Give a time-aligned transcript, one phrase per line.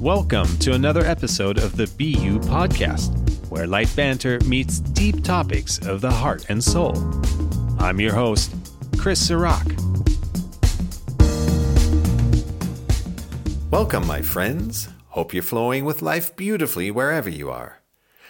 [0.00, 3.10] Welcome to another episode of the BU Podcast,
[3.50, 6.96] where light banter meets deep topics of the heart and soul.
[7.78, 8.50] I'm your host,
[8.96, 9.78] Chris Sirac.
[13.70, 14.88] Welcome, my friends.
[15.08, 17.82] Hope you're flowing with life beautifully wherever you are.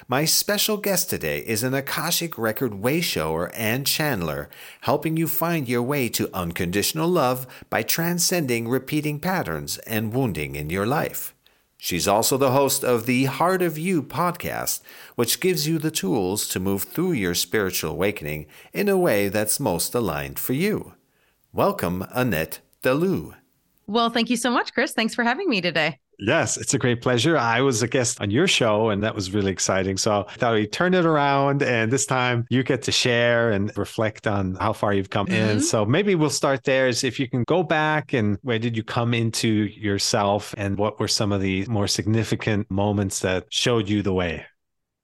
[0.09, 4.49] My special guest today is an Akashic Record wayshower and channeler,
[4.81, 10.69] helping you find your way to unconditional love by transcending repeating patterns and wounding in
[10.69, 11.33] your life.
[11.83, 14.83] She's also the host of the Heart of You podcast,
[15.15, 19.59] which gives you the tools to move through your spiritual awakening in a way that's
[19.59, 20.93] most aligned for you.
[21.55, 23.35] Welcome, Annette Dalloo.
[23.87, 24.93] Well, thank you so much, Chris.
[24.93, 25.99] Thanks for having me today.
[26.21, 27.39] Yes, it's a great pleasure.
[27.39, 29.97] I was a guest on your show, and that was really exciting.
[29.97, 33.77] So I thought we'd turn it around, and this time you get to share and
[33.77, 35.51] reflect on how far you've come mm-hmm.
[35.51, 35.61] in.
[35.61, 36.89] So maybe we'll start there.
[36.89, 41.01] Is if you can go back and where did you come into yourself, and what
[41.01, 44.45] were some of the more significant moments that showed you the way?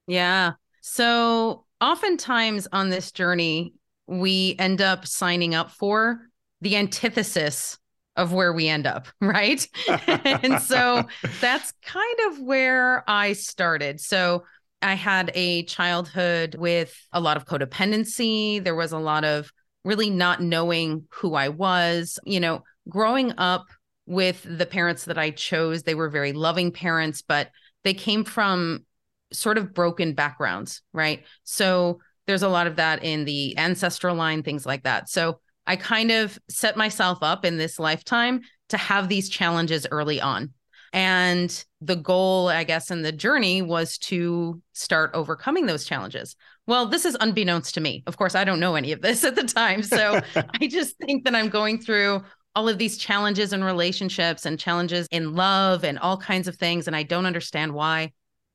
[0.07, 0.53] Yeah.
[0.83, 3.73] So oftentimes on this journey,
[4.07, 6.29] we end up signing up for
[6.61, 7.79] the antithesis
[8.17, 9.67] of where we end up, right?
[10.07, 11.07] and so
[11.41, 14.01] that's kind of where I started.
[14.01, 14.45] So
[14.83, 18.63] I had a childhood with a lot of codependency.
[18.63, 19.51] There was a lot of
[19.85, 22.19] really not knowing who I was.
[22.25, 23.67] You know, growing up
[24.07, 27.51] with the parents that I chose, they were very loving parents, but
[27.85, 28.85] they came from
[29.33, 31.25] sort of broken backgrounds, right?
[31.45, 35.09] So there's a lot of that in the ancestral line, things like that.
[35.09, 40.21] So I kind of set myself up in this lifetime to have these challenges early
[40.21, 40.53] on.
[40.93, 46.37] And the goal, I guess, in the journey was to start overcoming those challenges.
[46.67, 48.03] Well, this is unbeknownst to me.
[48.07, 49.83] Of course, I don't know any of this at the time.
[49.83, 50.21] So
[50.61, 52.23] I just think that I'm going through
[52.55, 56.87] all of these challenges in relationships and challenges in love and all kinds of things.
[56.87, 58.13] And I don't understand why.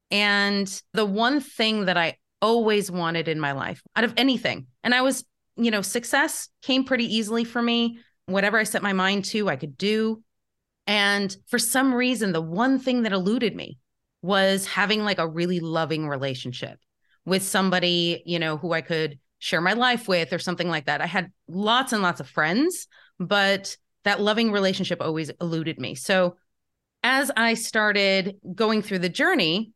[0.09, 4.95] And the one thing that I always wanted in my life out of anything, and
[4.95, 5.23] I was
[5.63, 7.99] you know, success came pretty easily for me.
[8.25, 10.23] Whatever I set my mind to, I could do.
[10.87, 13.77] And for some reason, the one thing that eluded me
[14.21, 16.79] was having like a really loving relationship
[17.25, 21.01] with somebody, you know, who I could share my life with or something like that.
[21.01, 22.87] I had lots and lots of friends,
[23.19, 25.95] but that loving relationship always eluded me.
[25.95, 26.37] So
[27.03, 29.71] as I started going through the journey,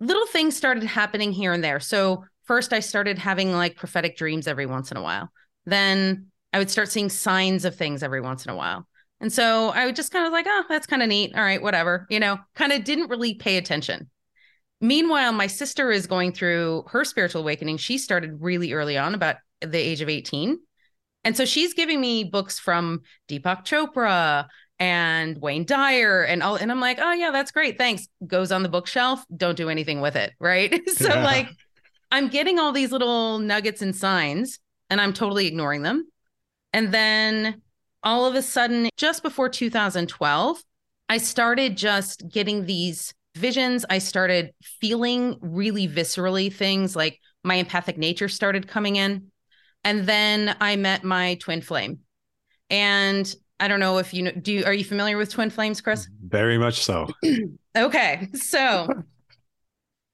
[0.00, 1.80] little things started happening here and there.
[1.80, 5.30] So first I started having like prophetic dreams every once in a while.
[5.66, 8.88] Then I would start seeing signs of things every once in a while.
[9.20, 11.32] And so I would just kind of like, oh, that's kind of neat.
[11.36, 14.10] All right, whatever, you know, kind of didn't really pay attention.
[14.80, 17.76] Meanwhile, my sister is going through her spiritual awakening.
[17.76, 20.58] She started really early on, about the age of 18.
[21.22, 24.48] And so she's giving me books from Deepak Chopra
[24.80, 26.56] and Wayne Dyer and all.
[26.56, 27.78] And I'm like, oh, yeah, that's great.
[27.78, 28.08] Thanks.
[28.26, 29.24] Goes on the bookshelf.
[29.36, 30.32] Don't do anything with it.
[30.40, 30.80] Right.
[30.94, 31.22] so, yeah.
[31.22, 31.48] like,
[32.10, 36.08] I'm getting all these little nuggets and signs and I'm totally ignoring them.
[36.72, 37.62] And then
[38.02, 40.62] all of a sudden, just before 2012,
[41.08, 43.84] I started just getting these visions.
[43.88, 49.30] I started feeling really viscerally things like my empathic nature started coming in.
[49.84, 52.00] And then I met my twin flame.
[52.68, 55.80] And I don't know if you know, do you, are you familiar with twin flames,
[55.80, 56.08] Chris?
[56.22, 57.08] Very much so.
[57.76, 58.28] okay.
[58.34, 58.88] So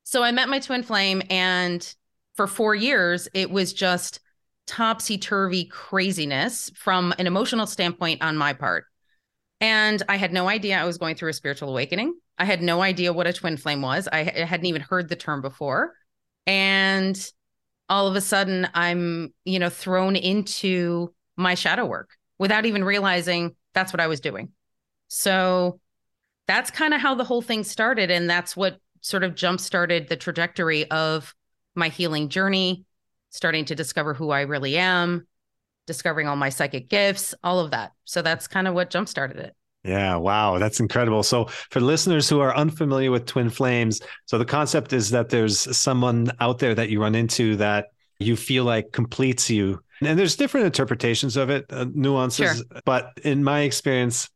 [0.07, 1.95] So I met my twin flame, and
[2.37, 4.21] for four years, it was just
[4.69, 8.85] topsy turvy craziness from an emotional standpoint on my part.
[9.61, 12.15] And I had no idea I was going through a spiritual awakening.
[12.39, 14.07] I had no idea what a twin flame was.
[14.07, 15.93] I hadn't even heard the term before.
[16.47, 17.21] And
[17.89, 23.57] all of a sudden, I'm, you know, thrown into my shadow work without even realizing
[23.75, 24.51] that's what I was doing.
[25.09, 25.81] So
[26.47, 28.13] that's kind of how the whole thing started.
[28.13, 31.35] And that's what sort of jump started the trajectory of
[31.75, 32.85] my healing journey,
[33.31, 35.27] starting to discover who I really am,
[35.87, 37.93] discovering all my psychic gifts, all of that.
[38.05, 39.55] So that's kind of what jump started it.
[39.85, 41.23] Yeah, wow, that's incredible.
[41.23, 45.77] So, for listeners who are unfamiliar with twin flames, so the concept is that there's
[45.77, 47.87] someone out there that you run into that
[48.19, 49.81] you feel like completes you.
[50.01, 52.81] And there's different interpretations of it, uh, nuances, sure.
[52.85, 54.29] but in my experience,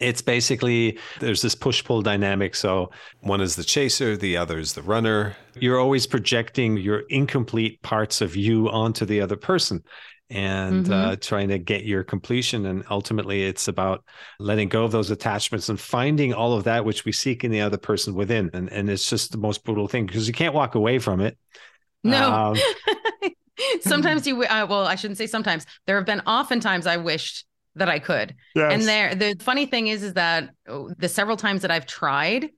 [0.00, 2.54] it's basically there's this push pull dynamic.
[2.54, 5.36] So one is the chaser, the other is the runner.
[5.54, 9.82] You're always projecting your incomplete parts of you onto the other person
[10.30, 10.92] and mm-hmm.
[10.92, 12.66] uh, trying to get your completion.
[12.66, 14.04] And ultimately, it's about
[14.38, 17.60] letting go of those attachments and finding all of that which we seek in the
[17.60, 18.48] other person within.
[18.54, 21.36] And, and it's just the most brutal thing because you can't walk away from it.
[22.04, 22.32] No.
[22.32, 22.56] Um,
[23.80, 25.66] sometimes you, uh, well, I shouldn't say sometimes.
[25.86, 27.44] There have been oftentimes I wished
[27.76, 28.34] that I could.
[28.54, 28.72] Yes.
[28.72, 32.50] And there, the funny thing is, is that oh, the several times that I've tried,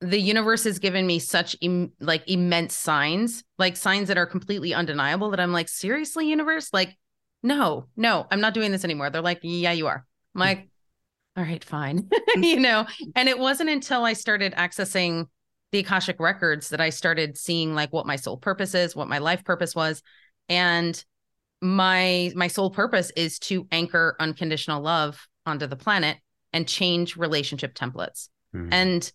[0.00, 4.74] the universe has given me such Im- like immense signs, like signs that are completely
[4.74, 6.70] undeniable that I'm like, seriously, universe?
[6.72, 6.96] Like,
[7.42, 9.10] no, no, I'm not doing this anymore.
[9.10, 10.04] They're like, yeah, you are.
[10.34, 10.68] I'm like,
[11.36, 12.08] all right, fine.
[12.36, 15.26] you know, and it wasn't until I started accessing
[15.72, 19.18] the Akashic records that I started seeing like what my soul purpose is, what my
[19.18, 20.02] life purpose was.
[20.48, 21.02] And
[21.60, 26.18] my my soul purpose is to anchor unconditional love onto the planet
[26.52, 28.28] and change relationship templates.
[28.54, 28.68] Mm.
[28.72, 29.12] And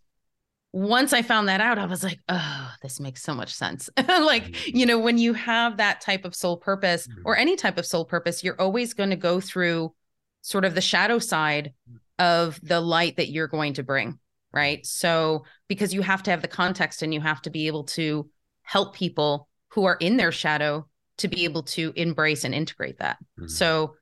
[0.73, 3.89] once I found that out, I was like, oh, this makes so much sense.
[3.97, 4.79] like, Mm.
[4.79, 7.21] you know, when you have that type of soul purpose Mm.
[7.25, 9.93] or any type of soul purpose, you're always going to go through
[10.41, 11.73] sort of the shadow side
[12.19, 14.17] of the light that you're going to bring.
[14.53, 14.85] Right.
[14.85, 18.29] So, because you have to have the context and you have to be able to
[18.63, 20.87] help people who are in their shadow
[21.21, 23.17] to be able to embrace and integrate that.
[23.39, 23.49] Mhm.
[23.49, 23.95] So,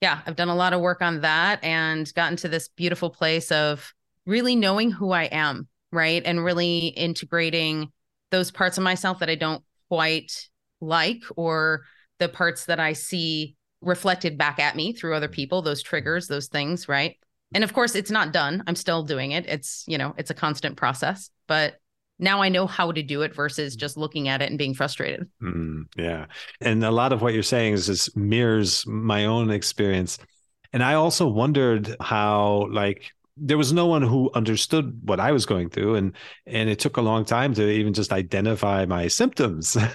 [0.00, 3.50] yeah, I've done a lot of work on that and gotten to this beautiful place
[3.50, 3.92] of
[4.26, 6.22] really knowing who I am, right?
[6.24, 7.92] And really integrating
[8.30, 10.48] those parts of myself that I don't quite
[10.80, 11.84] like or
[12.18, 16.48] the parts that I see reflected back at me through other people, those triggers, those
[16.48, 17.16] things, right?
[17.54, 18.64] And of course, it's not done.
[18.66, 19.46] I'm still doing it.
[19.46, 21.76] It's, you know, it's a constant process, but
[22.18, 25.28] now I know how to do it versus just looking at it and being frustrated.
[25.42, 26.26] Mm, yeah.
[26.60, 30.18] And a lot of what you're saying is just mirrors my own experience.
[30.72, 35.44] And I also wondered how, like, there was no one who understood what I was
[35.44, 36.12] going through, and
[36.46, 39.76] and it took a long time to even just identify my symptoms.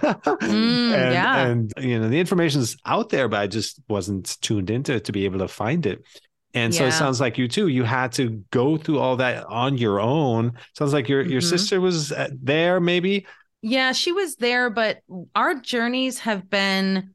[0.42, 1.48] Mm, and, yeah.
[1.48, 5.12] and you know the information's out there, but I just wasn't tuned into it to
[5.12, 6.04] be able to find it.
[6.54, 7.68] And so it sounds like you too.
[7.68, 10.54] You had to go through all that on your own.
[10.78, 11.50] Sounds like your your Mhm.
[11.50, 13.26] sister was uh, there, maybe.
[13.62, 15.02] Yeah, she was there, but
[15.36, 17.14] our journeys have been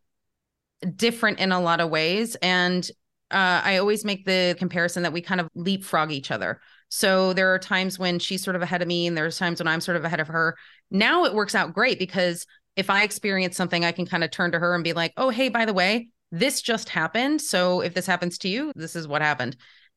[0.94, 2.36] different in a lot of ways.
[2.36, 2.88] And
[3.30, 6.60] uh, I always make the comparison that we kind of leapfrog each other.
[6.88, 9.66] So there are times when she's sort of ahead of me, and there's times when
[9.66, 10.56] I'm sort of ahead of her.
[10.90, 12.46] Now it works out great because
[12.76, 15.30] if I experience something, I can kind of turn to her and be like, oh,
[15.30, 17.40] hey, by the way, this just happened.
[17.40, 19.56] So if this happens to you, this is what happened.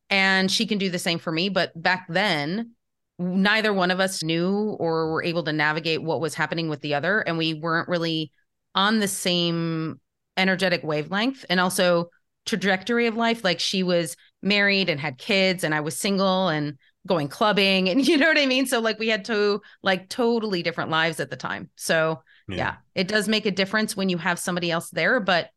[0.10, 1.50] And she can do the same for me.
[1.50, 2.72] But back then,
[3.18, 6.96] neither one of us knew or were able to navigate what was happening with the
[6.96, 7.20] other.
[7.20, 8.32] And we weren't really
[8.76, 10.00] on the same
[10.38, 12.10] energetic wavelength and also
[12.46, 13.44] trajectory of life.
[13.44, 16.78] Like she was married and had kids, and I was single and
[17.08, 17.90] going clubbing.
[17.90, 18.66] And you know what I mean?
[18.66, 21.70] So, like, we had two, like, totally different lives at the time.
[21.76, 22.78] So, yeah.
[22.96, 25.20] it does make a difference when you have somebody else there.
[25.20, 25.50] But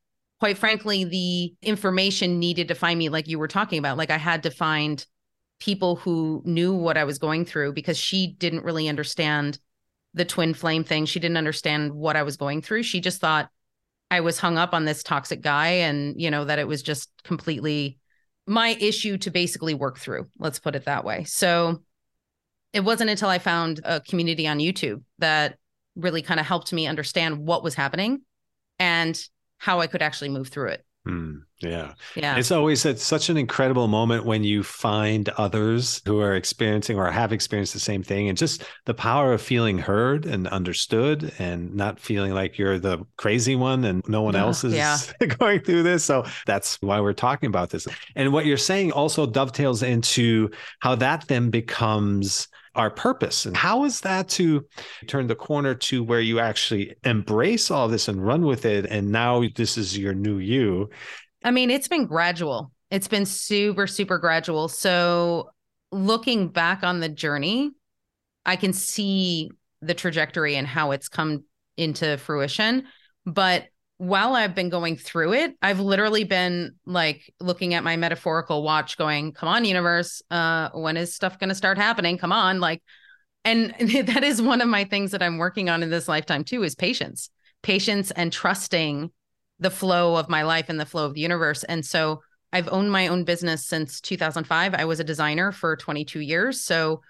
[0.42, 3.96] quite frankly, the information needed to find me, like you were talking about.
[3.96, 5.06] Like, I had to find
[5.60, 9.60] people who knew what I was going through because she didn't really understand
[10.14, 11.06] the twin flame thing.
[11.06, 12.82] She didn't understand what I was going through.
[12.82, 13.50] She just thought
[14.10, 17.08] I was hung up on this toxic guy and, you know, that it was just
[17.22, 18.00] completely
[18.44, 20.26] my issue to basically work through.
[20.40, 21.22] Let's put it that way.
[21.22, 21.84] So
[22.72, 25.56] it wasn't until I found a community on YouTube that
[25.94, 28.22] really kind of helped me understand what was happening
[28.80, 29.24] and
[29.62, 30.84] how I could actually move through it.
[31.06, 31.94] Hmm, yeah.
[32.16, 32.36] Yeah.
[32.36, 37.08] It's always it's such an incredible moment when you find others who are experiencing or
[37.08, 41.72] have experienced the same thing and just the power of feeling heard and understood and
[41.76, 44.98] not feeling like you're the crazy one and no one Ugh, else is yeah.
[45.38, 46.04] going through this.
[46.04, 47.86] So that's why we're talking about this.
[48.16, 50.50] And what you're saying also dovetails into
[50.80, 53.46] how that then becomes our purpose.
[53.46, 54.66] And how is that to
[55.06, 58.86] turn the corner to where you actually embrace all this and run with it?
[58.86, 60.90] And now this is your new you.
[61.44, 62.72] I mean, it's been gradual.
[62.90, 64.68] It's been super, super gradual.
[64.68, 65.50] So,
[65.90, 67.70] looking back on the journey,
[68.46, 71.44] I can see the trajectory and how it's come
[71.76, 72.84] into fruition.
[73.26, 73.66] But
[74.02, 78.98] while I've been going through it, I've literally been like looking at my metaphorical watch,
[78.98, 82.18] going, Come on, universe, uh, when is stuff going to start happening?
[82.18, 82.58] Come on.
[82.58, 82.82] Like,
[83.44, 86.64] and that is one of my things that I'm working on in this lifetime too
[86.64, 87.30] is patience,
[87.62, 89.12] patience and trusting
[89.60, 91.62] the flow of my life and the flow of the universe.
[91.62, 94.74] And so I've owned my own business since 2005.
[94.74, 96.60] I was a designer for 22 years.
[96.64, 97.02] So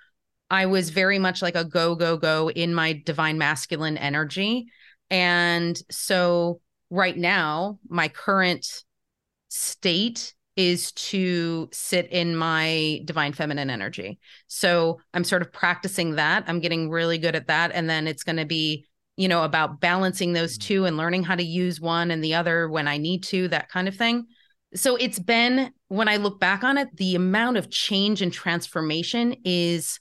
[0.50, 4.66] I was very much like a go, go, go in my divine masculine energy.
[5.08, 6.60] And so
[6.92, 8.84] right now, my current
[9.48, 14.18] state is to sit in my divine feminine energy.
[14.46, 16.44] So I'm sort of practicing that.
[16.46, 17.70] I'm getting really good at that.
[17.72, 18.84] And then it's going to be,
[19.16, 20.60] you know, about balancing those mm.
[20.60, 23.70] two and learning how to use one and the other when I need to, that
[23.70, 24.26] kind of thing.
[24.74, 29.36] So it's been, when I look back on it, the amount of change and transformation
[29.46, 29.98] is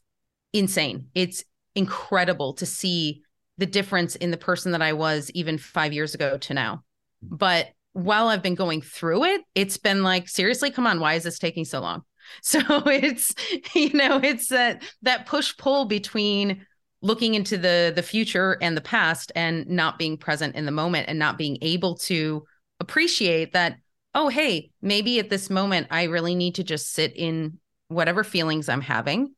[0.51, 1.07] insane.
[1.15, 3.23] It's incredible to see
[3.61, 6.83] the difference in the person that I was even five years ago to now.
[7.21, 11.23] But while I've been going through it, it's been like, seriously, come on, why is
[11.23, 12.01] this taking so long?
[12.43, 13.33] So it's,
[13.75, 16.65] you know, it's that that push pull between
[17.01, 21.09] looking into the the future and the past and not being present in the moment
[21.09, 22.45] and not being able to
[22.79, 23.77] appreciate that
[24.13, 28.69] oh hey maybe at this moment i really need to just sit in whatever feelings
[28.69, 29.33] i'm having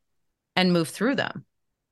[0.56, 1.46] and move through them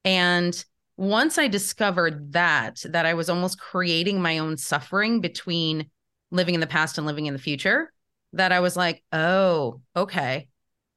[0.03, 0.65] and
[1.01, 5.89] once i discovered that that i was almost creating my own suffering between
[6.29, 7.91] living in the past and living in the future
[8.33, 10.47] that i was like oh okay.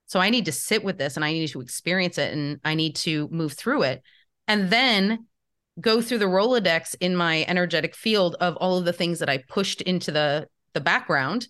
[0.06, 2.74] So i need to sit with this and i need to experience it and i
[2.74, 4.02] need to move through it.
[4.46, 5.26] And then
[5.80, 9.38] go through the Rolodex in my energetic field of all of the things that I
[9.48, 11.46] pushed into the the background,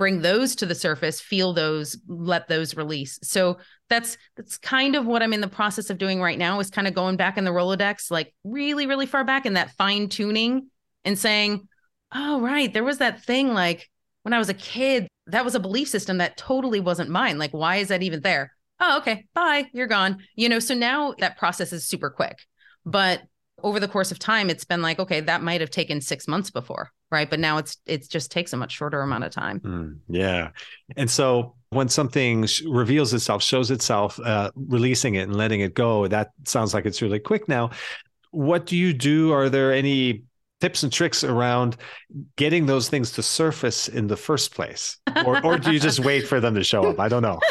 [0.00, 3.20] bring those to the surface, feel those, let those release.
[3.22, 6.70] So that's that's kind of what I'm in the process of doing right now is
[6.70, 10.08] kind of going back in the Rolodex, like really, really far back in that fine
[10.08, 10.68] tuning
[11.04, 11.68] and saying,
[12.12, 13.88] oh, right, there was that thing like
[14.22, 17.38] when I was a kid, that was a belief system that totally wasn't mine.
[17.38, 18.52] Like, why is that even there?
[18.80, 20.18] oh, okay, bye, you're gone.
[20.34, 22.38] You know, so now that process is super quick.
[22.84, 23.20] But
[23.62, 26.50] over the course of time, it's been like, okay, that might have taken six months
[26.50, 27.28] before, right?
[27.28, 29.60] But now it's it just takes a much shorter amount of time.
[29.60, 30.50] Mm, yeah,
[30.96, 36.06] and so when something reveals itself, shows itself, uh, releasing it and letting it go,
[36.08, 37.48] that sounds like it's really quick.
[37.48, 37.70] Now,
[38.32, 39.32] what do you do?
[39.32, 40.24] Are there any
[40.60, 41.76] tips and tricks around
[42.36, 44.98] getting those things to surface in the first place?
[45.24, 47.00] Or, or do you just wait for them to show up?
[47.00, 47.40] I don't know.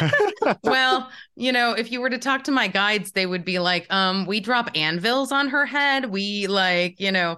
[0.62, 3.86] Well you know if you were to talk to my guides they would be like
[3.90, 6.06] um we drop anvils on her head.
[6.06, 7.36] We like you know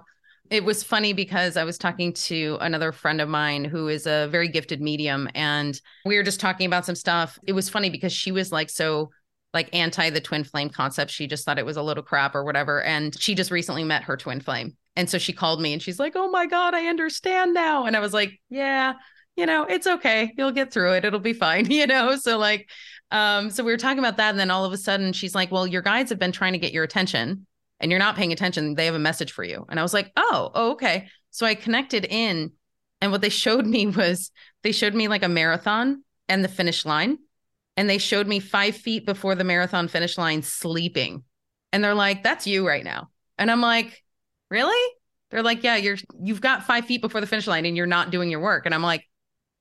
[0.49, 4.27] it was funny because I was talking to another friend of mine who is a
[4.31, 7.37] very gifted medium and we were just talking about some stuff.
[7.45, 9.09] It was funny because she was like so
[9.53, 11.11] like anti the twin flame concept.
[11.11, 14.03] She just thought it was a little crap or whatever and she just recently met
[14.03, 14.75] her twin flame.
[14.95, 17.95] And so she called me and she's like, "Oh my god, I understand now." And
[17.95, 18.93] I was like, "Yeah,
[19.35, 20.33] you know, it's okay.
[20.37, 21.05] You'll get through it.
[21.05, 22.69] It'll be fine." You know, so like
[23.11, 25.51] um so we were talking about that and then all of a sudden she's like,
[25.51, 27.45] "Well, your guides have been trying to get your attention
[27.79, 28.75] and you're not paying attention.
[28.75, 31.55] They have a message for you." And I was like, "Oh, oh okay." So I
[31.55, 32.51] connected in
[33.01, 34.31] and what they showed me was
[34.63, 37.17] they showed me like a marathon and the finish line
[37.77, 41.23] and they showed me 5 feet before the marathon finish line sleeping.
[41.71, 44.03] And they're like, "That's you right now." And I'm like,
[44.49, 44.93] really?
[45.31, 48.11] They're like, yeah, you're you've got five feet before the finish line and you're not
[48.11, 48.65] doing your work.
[48.65, 49.03] And I'm like,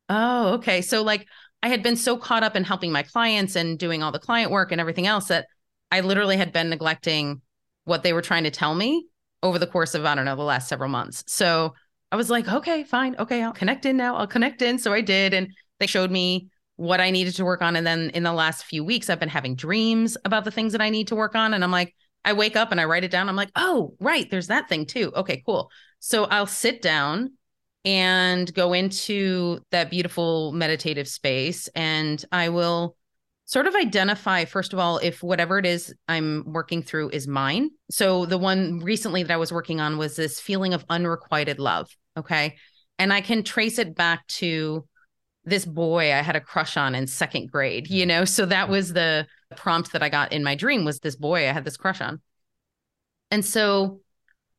[0.09, 0.83] oh, okay.
[0.83, 1.26] So like
[1.62, 4.50] I had been so caught up in helping my clients and doing all the client
[4.50, 5.47] work and everything else that
[5.90, 7.40] I literally had been neglecting
[7.85, 9.07] what they were trying to tell me
[9.42, 11.25] over the course of, I don't know, the last several months.
[11.26, 11.75] So
[12.12, 13.16] I was like, okay, fine.
[13.19, 14.16] Okay, I'll connect in now.
[14.16, 14.78] I'll connect in.
[14.78, 15.33] So I did.
[15.33, 15.49] And
[15.81, 16.49] they showed me
[16.82, 17.76] what I needed to work on.
[17.76, 20.80] And then in the last few weeks, I've been having dreams about the things that
[20.80, 21.54] I need to work on.
[21.54, 23.28] And I'm like, I wake up and I write it down.
[23.28, 25.12] I'm like, oh, right, there's that thing too.
[25.14, 25.70] Okay, cool.
[26.00, 27.34] So I'll sit down
[27.84, 32.96] and go into that beautiful meditative space and I will
[33.44, 37.70] sort of identify, first of all, if whatever it is I'm working through is mine.
[37.90, 41.88] So the one recently that I was working on was this feeling of unrequited love.
[42.16, 42.56] Okay.
[42.98, 44.84] And I can trace it back to
[45.44, 48.08] this boy I had a crush on in second grade, you mm.
[48.08, 48.25] know?
[48.25, 48.70] So that mm.
[48.70, 51.76] was the prompt that I got in my dream was this boy I had this
[51.76, 52.20] crush on.
[53.30, 54.00] And so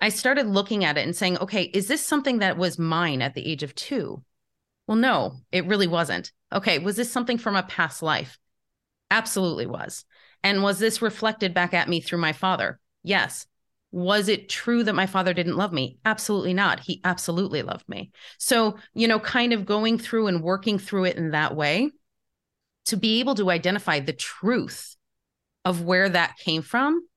[0.02, 3.34] I started looking at it and saying, okay, is this something that was mine at
[3.34, 4.24] the age of two?
[4.88, 6.32] Well, no, it really wasn't.
[6.52, 8.38] Okay, was this something from a past life?
[9.10, 10.06] Absolutely was.
[10.44, 12.80] And was this reflected back at me through my father?
[13.02, 13.46] Yes.
[13.94, 16.00] Was it true that my father didn't love me?
[16.04, 16.80] Absolutely not.
[16.80, 18.12] He absolutely loved me.
[18.40, 21.92] So, you know, kind of going through and working through it in that way
[22.86, 24.96] to be able to identify the truth
[25.64, 27.08] of where that came from.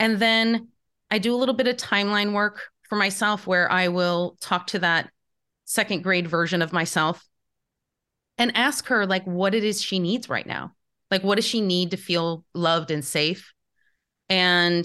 [0.00, 0.70] And then
[1.08, 4.80] I do a little bit of timeline work for myself where I will talk to
[4.80, 5.10] that
[5.66, 7.24] second grade version of myself
[8.38, 10.72] and ask her like what it is she needs right now.
[11.12, 13.52] Like what does she need to feel loved and safe?
[14.28, 14.84] And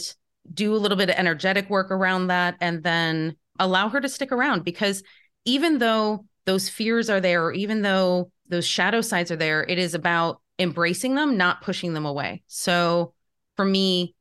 [0.51, 4.31] do a little bit of energetic work around that and then allow her to stick
[4.31, 5.03] around because
[5.45, 9.63] even though those fears are there or even though those shadow sides are there.
[9.63, 12.43] It is about embracing them, not pushing them away.
[12.47, 13.13] So
[13.55, 14.15] for me,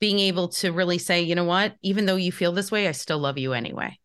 [0.00, 2.92] being able to really say, you know what, even though you feel this way, I
[2.92, 3.98] still love you anyway.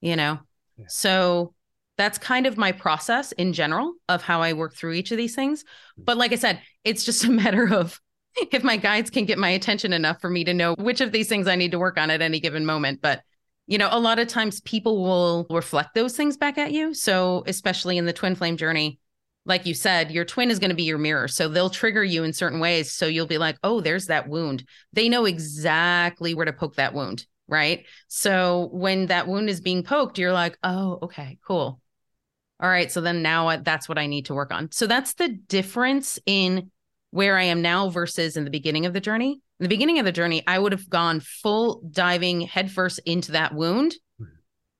[0.00, 0.38] You know?
[0.76, 0.86] Yeah.
[0.88, 1.54] So
[1.96, 5.34] that's kind of my process in general of how I work through each of these
[5.34, 5.64] things.
[5.98, 6.04] Mm.
[6.04, 8.00] But like I said, it's just a matter of
[8.52, 11.28] if my guides can get my attention enough for me to know which of these
[11.28, 13.00] things I need to work on at any given moment.
[13.00, 13.22] But
[13.66, 16.92] you know, a lot of times people will reflect those things back at you.
[16.92, 18.98] So, especially in the twin flame journey,
[19.46, 21.28] like you said, your twin is going to be your mirror.
[21.28, 22.92] So they'll trigger you in certain ways.
[22.92, 24.64] So you'll be like, oh, there's that wound.
[24.92, 27.26] They know exactly where to poke that wound.
[27.48, 27.86] Right.
[28.08, 31.80] So when that wound is being poked, you're like, oh, okay, cool.
[32.60, 34.70] all right, so then now uh, that's what I need to work on.
[34.70, 36.70] So that's the difference in
[37.10, 39.40] where I am now versus in the beginning of the journey.
[39.58, 43.54] In the beginning of the journey, I would have gone full diving headfirst into that
[43.54, 44.26] wound mm.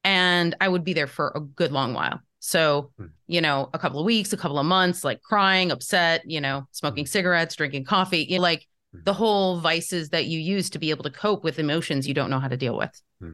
[0.05, 2.21] and I would be there for a good long while.
[2.39, 3.11] So, mm.
[3.27, 6.67] you know, a couple of weeks, a couple of months, like crying, upset, you know,
[6.71, 7.09] smoking mm.
[7.09, 11.05] cigarettes, drinking coffee, you know, like the whole vices that you use to be able
[11.05, 12.91] to cope with emotions you don't know how to deal with.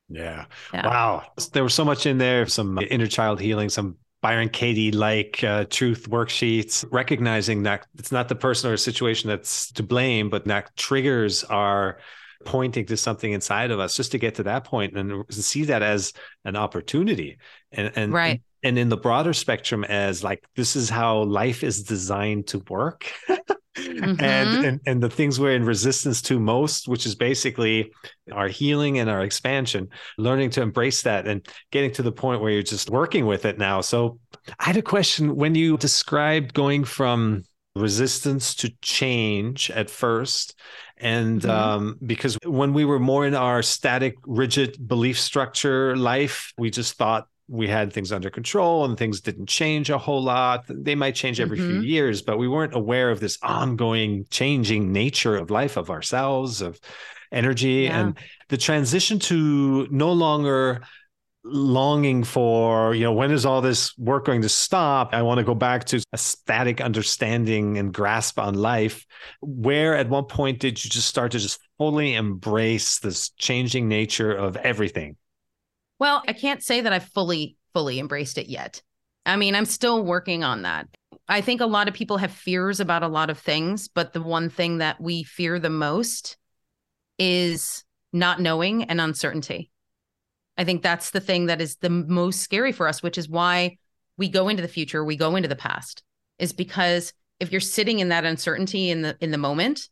[0.08, 0.46] Yeah.
[0.74, 0.86] yeah.
[0.86, 1.22] Wow.
[1.52, 3.96] There was so much in there, some inner child healing, some
[4.26, 9.70] Byron Katie like uh, truth worksheets, recognizing that it's not the person or situation that's
[9.70, 11.98] to blame, but that triggers are
[12.44, 15.80] pointing to something inside of us just to get to that point and see that
[15.80, 16.12] as
[16.44, 17.38] an opportunity.
[17.70, 18.42] And and right.
[18.64, 23.12] and in the broader spectrum as like this is how life is designed to work
[23.76, 24.20] mm-hmm.
[24.20, 27.92] and, and and the things we're in resistance to most which is basically
[28.32, 32.50] our healing and our expansion learning to embrace that and getting to the point where
[32.50, 34.18] you're just working with it now so
[34.58, 37.42] i had a question when you described going from
[37.74, 40.58] resistance to change at first
[40.96, 41.50] and mm-hmm.
[41.50, 46.94] um, because when we were more in our static rigid belief structure life we just
[46.94, 50.64] thought we had things under control and things didn't change a whole lot.
[50.68, 51.80] They might change every mm-hmm.
[51.80, 56.60] few years, but we weren't aware of this ongoing changing nature of life, of ourselves,
[56.60, 56.80] of
[57.30, 57.84] energy.
[57.84, 58.00] Yeah.
[58.00, 60.82] And the transition to no longer
[61.44, 65.14] longing for, you know, when is all this work going to stop?
[65.14, 69.06] I want to go back to a static understanding and grasp on life.
[69.40, 74.32] Where at one point did you just start to just fully embrace this changing nature
[74.32, 75.16] of everything?
[75.98, 78.82] Well, I can't say that I've fully, fully embraced it yet.
[79.24, 80.86] I mean, I'm still working on that.
[81.28, 84.22] I think a lot of people have fears about a lot of things, but the
[84.22, 86.36] one thing that we fear the most
[87.18, 89.70] is not knowing and uncertainty.
[90.56, 93.78] I think that's the thing that is the most scary for us, which is why
[94.16, 96.02] we go into the future, we go into the past,
[96.38, 99.88] is because if you're sitting in that uncertainty in the in the moment,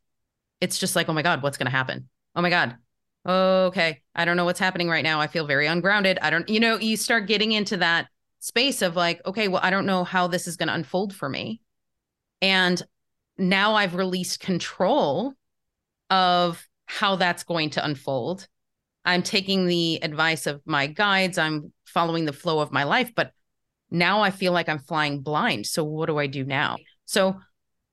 [0.61, 2.09] it's just like, oh my God, what's gonna happen?
[2.35, 2.77] Oh my God,
[3.27, 5.21] okay, I don't know what's happening right now.
[5.21, 6.19] I feel very ungrounded.
[6.21, 8.09] I don't, you know, you start getting into that
[8.41, 11.29] space of like, okay, well, I don't know how this is going to unfold for
[11.29, 11.61] me.
[12.43, 12.83] And
[13.39, 15.35] now I've released control
[16.11, 18.47] of how that's going to unfold.
[19.05, 23.33] I'm taking the advice of my guides, I'm following the flow of my life, but
[23.91, 25.67] now I feel like I'm flying blind.
[25.67, 26.77] So what do I do now?
[27.07, 27.41] So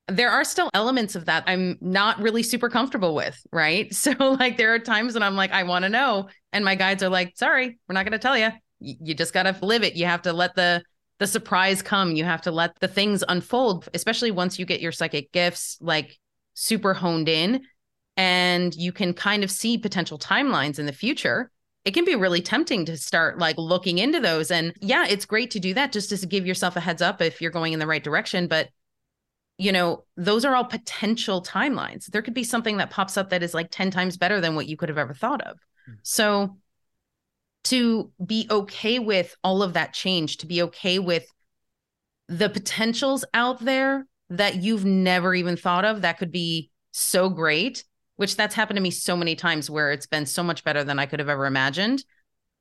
[0.08, 3.94] there are still elements of that I'm not really super comfortable with, right?
[4.02, 7.04] So like there are times when I'm like I want to know and my guides
[7.04, 8.50] are like, "Sorry, we're not going to tell you.
[8.80, 9.96] You just got to live it.
[9.96, 10.84] You have to let the
[11.20, 12.16] the surprise come.
[12.16, 16.18] You have to let the things unfold, especially once you get your psychic gifts like
[16.56, 17.62] super honed in
[18.18, 21.52] and you can kind of see potential timelines in the future.
[21.86, 25.52] It can be really tempting to start like looking into those and yeah, it's great
[25.52, 27.88] to do that just to give yourself a heads up if you're going in the
[27.88, 28.70] right direction, but
[29.58, 32.08] you know, those are all potential timelines.
[32.08, 34.68] There could be something that pops up that is like 10 times better than what
[34.68, 35.58] you could have ever thought of.
[35.58, 35.94] Mm-hmm.
[36.04, 36.58] So
[37.66, 41.26] to be okay with all of that change, to be okay with
[42.28, 47.84] the potentials out there that you've never even thought of that could be so great,
[48.16, 50.98] which that's happened to me so many times where it's been so much better than
[50.98, 52.04] I could have ever imagined.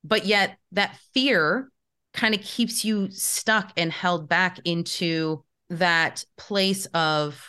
[0.03, 1.71] But yet that fear
[2.13, 7.45] kind of keeps you stuck and held back into that place of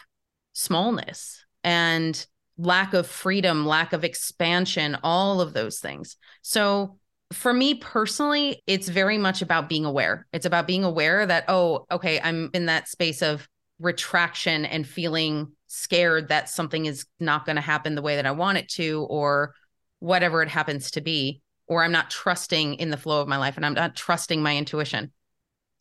[0.53, 2.25] smallness and
[2.57, 6.17] lack of freedom, lack of expansion, all of those things.
[6.41, 6.97] So,
[7.33, 10.27] for me personally, it's very much about being aware.
[10.33, 13.47] It's about being aware that, oh, okay, I'm in that space of
[13.79, 18.31] retraction and feeling scared that something is not going to happen the way that I
[18.31, 19.55] want it to, or
[19.99, 23.55] whatever it happens to be, or I'm not trusting in the flow of my life
[23.55, 25.13] and I'm not trusting my intuition.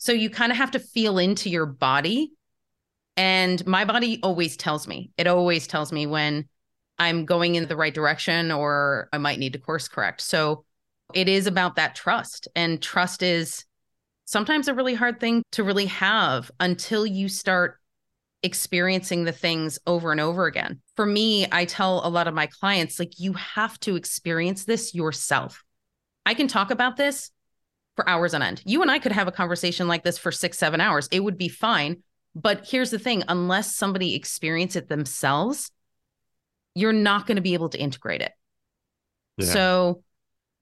[0.01, 2.33] So you kind of have to feel into your body.
[3.19, 6.49] And my body always tells me, it always tells me when
[6.99, 10.23] I'm going in the right direction or I might need to course correct.
[10.23, 10.65] So
[11.13, 12.49] it is about that trust.
[12.57, 13.67] And trust is
[14.25, 17.79] sometimes a really hard thing to really have until you start
[18.43, 20.81] experiencing the things over and over again.
[20.97, 24.95] For me, I tell a lot of my clients, like, you have to experience this
[24.95, 25.63] yourself.
[26.25, 27.31] I can talk about this
[28.01, 28.63] for hours on end.
[28.65, 31.07] You and I could have a conversation like this for six, seven hours.
[31.13, 32.03] It would be fine.
[32.35, 35.71] But here's the thing unless somebody experience it themselves,
[36.75, 38.33] you're not going to be able to integrate it.
[39.37, 39.47] Yeah.
[39.47, 40.03] So,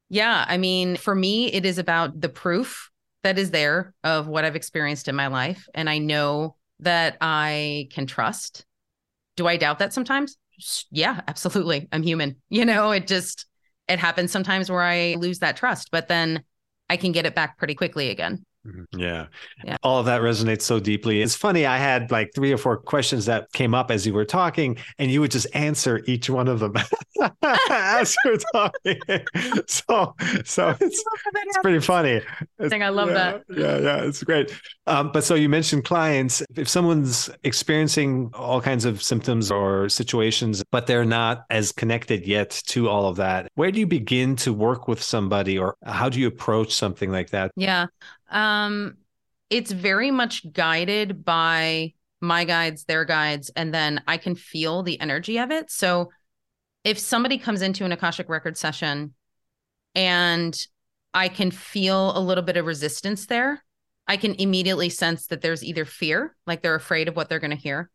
[0.08, 2.90] yeah, I mean, for me, it is about the proof
[3.22, 5.66] that is there of what I've experienced in my life.
[5.74, 8.64] And I know that I can trust.
[9.36, 10.36] Do I doubt that sometimes?
[10.90, 11.86] Yeah, absolutely.
[11.92, 12.36] I'm human.
[12.48, 13.46] You know, it just,
[13.86, 16.42] it happens sometimes where I lose that trust, but then
[16.90, 18.44] I can get it back pretty quickly again.
[18.68, 18.98] Mm-hmm.
[18.98, 19.26] Yeah.
[19.64, 19.76] yeah.
[19.82, 21.22] All of that resonates so deeply.
[21.22, 21.66] It's funny.
[21.66, 25.10] I had like three or four questions that came up as you were talking, and
[25.10, 26.74] you would just answer each one of them
[27.42, 29.00] as you're talking.
[29.66, 31.04] so, so it's,
[31.34, 32.20] it's pretty funny.
[32.58, 33.44] It's, I love yeah, that.
[33.56, 33.78] Yeah.
[33.78, 34.02] Yeah.
[34.04, 34.54] It's great.
[34.86, 36.42] Um, but so you mentioned clients.
[36.56, 42.50] If someone's experiencing all kinds of symptoms or situations, but they're not as connected yet
[42.66, 46.20] to all of that, where do you begin to work with somebody or how do
[46.20, 47.50] you approach something like that?
[47.56, 47.86] Yeah.
[48.28, 48.96] Um,
[49.50, 55.00] it's very much guided by my guides, their guides, and then I can feel the
[55.00, 55.70] energy of it.
[55.70, 56.10] So
[56.84, 59.14] if somebody comes into an Akashic record session
[59.94, 60.58] and
[61.14, 63.64] I can feel a little bit of resistance there,
[64.06, 67.50] I can immediately sense that there's either fear, like they're afraid of what they're going
[67.50, 67.90] to hear,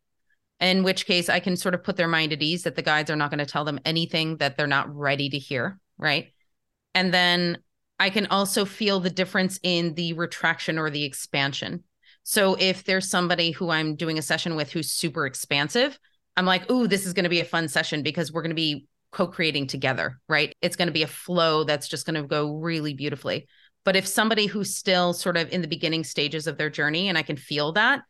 [0.60, 3.10] in which case I can sort of put their mind at ease that the guides
[3.10, 5.80] are not going to tell them anything that they're not ready to hear.
[5.98, 6.34] Right.
[6.94, 7.58] And then
[8.00, 11.84] I can also feel the difference in the retraction or the expansion.
[12.24, 15.98] So if there's somebody who I'm doing a session with who's super expansive,
[16.36, 18.56] I'm like, ooh, this is going to be a fun session because we're going to
[18.56, 20.56] be co-creating together, right?
[20.62, 23.48] It's going to be a flow that's just going to go really beautifully.
[23.86, 27.18] But if somebody who's still sort of in the beginning stages of their journey and
[27.18, 28.02] I can feel that,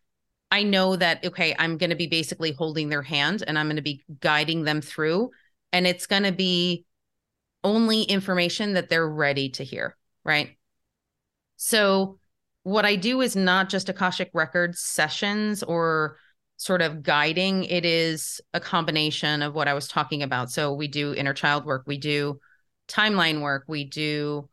[0.51, 3.77] I know that okay, I'm going to be basically holding their hand and I'm going
[3.77, 5.31] to be guiding them through
[5.71, 6.85] and it's going to be
[7.63, 10.57] only information that they're ready to hear, right?
[11.55, 12.19] So,
[12.63, 16.17] what I do is not just Akashic Records sessions or
[16.57, 20.49] sort of guiding, it is a combination of what I was talking about.
[20.51, 22.39] So, we do inner child work, we do
[22.87, 24.49] timeline work, we do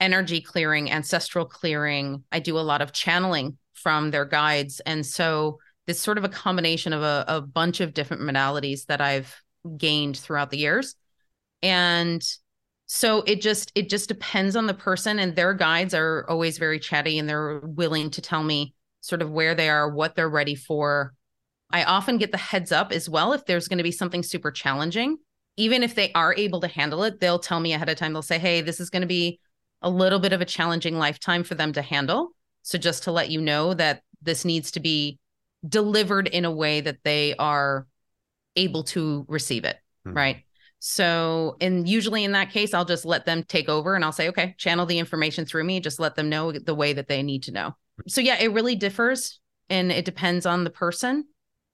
[0.00, 2.24] energy clearing, ancestral clearing.
[2.32, 4.80] I do a lot of channeling from their guides.
[4.80, 9.00] And so, this sort of a combination of a, a bunch of different modalities that
[9.00, 9.34] I've
[9.76, 10.94] gained throughout the years.
[11.62, 12.22] And
[12.92, 16.80] so it just it just depends on the person and their guides are always very
[16.80, 20.56] chatty and they're willing to tell me sort of where they are what they're ready
[20.56, 21.14] for.
[21.70, 24.50] I often get the heads up as well if there's going to be something super
[24.50, 25.18] challenging.
[25.56, 28.12] Even if they are able to handle it they'll tell me ahead of time.
[28.12, 29.38] They'll say hey this is going to be
[29.82, 32.30] a little bit of a challenging lifetime for them to handle.
[32.62, 35.20] So just to let you know that this needs to be
[35.68, 37.86] delivered in a way that they are
[38.56, 40.16] able to receive it mm-hmm.
[40.16, 40.44] right
[40.80, 44.30] so, and usually in that case, I'll just let them take over and I'll say,
[44.30, 47.42] okay, channel the information through me, just let them know the way that they need
[47.44, 47.76] to know.
[48.08, 51.26] So, yeah, it really differs and it depends on the person.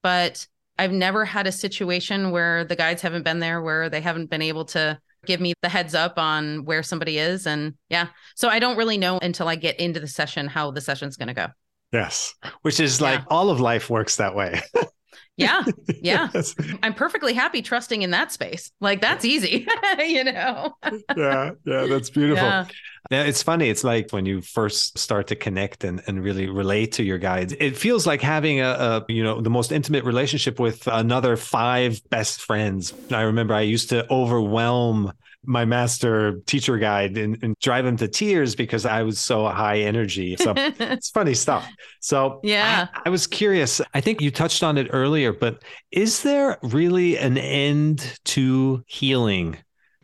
[0.03, 0.45] But
[0.77, 4.41] I've never had a situation where the guides haven't been there, where they haven't been
[4.41, 7.47] able to give me the heads up on where somebody is.
[7.47, 10.81] And yeah, so I don't really know until I get into the session how the
[10.81, 11.47] session's going to go.
[11.93, 13.25] Yes, which is like yeah.
[13.29, 14.61] all of life works that way.
[15.37, 15.63] Yeah.
[16.01, 16.29] Yeah.
[16.33, 16.55] yes.
[16.83, 18.71] I'm perfectly happy trusting in that space.
[18.79, 19.67] Like that's easy,
[19.99, 20.73] you know?
[21.15, 21.51] yeah.
[21.65, 21.85] Yeah.
[21.85, 22.45] That's beautiful.
[22.45, 22.65] Yeah.
[23.11, 23.23] yeah.
[23.23, 23.69] It's funny.
[23.69, 27.53] It's like when you first start to connect and, and really relate to your guides,
[27.59, 31.99] it feels like having a, a, you know, the most intimate relationship with another five
[32.09, 32.93] best friends.
[33.11, 35.13] I remember I used to overwhelm
[35.47, 39.79] my master teacher guide and, and, drive him to tears because I was so high
[39.79, 40.35] energy.
[40.35, 41.67] So it's funny stuff.
[42.01, 43.81] So yeah, I, I, was curious.
[43.93, 49.57] I think you touched on it earlier, but is there really an end to healing?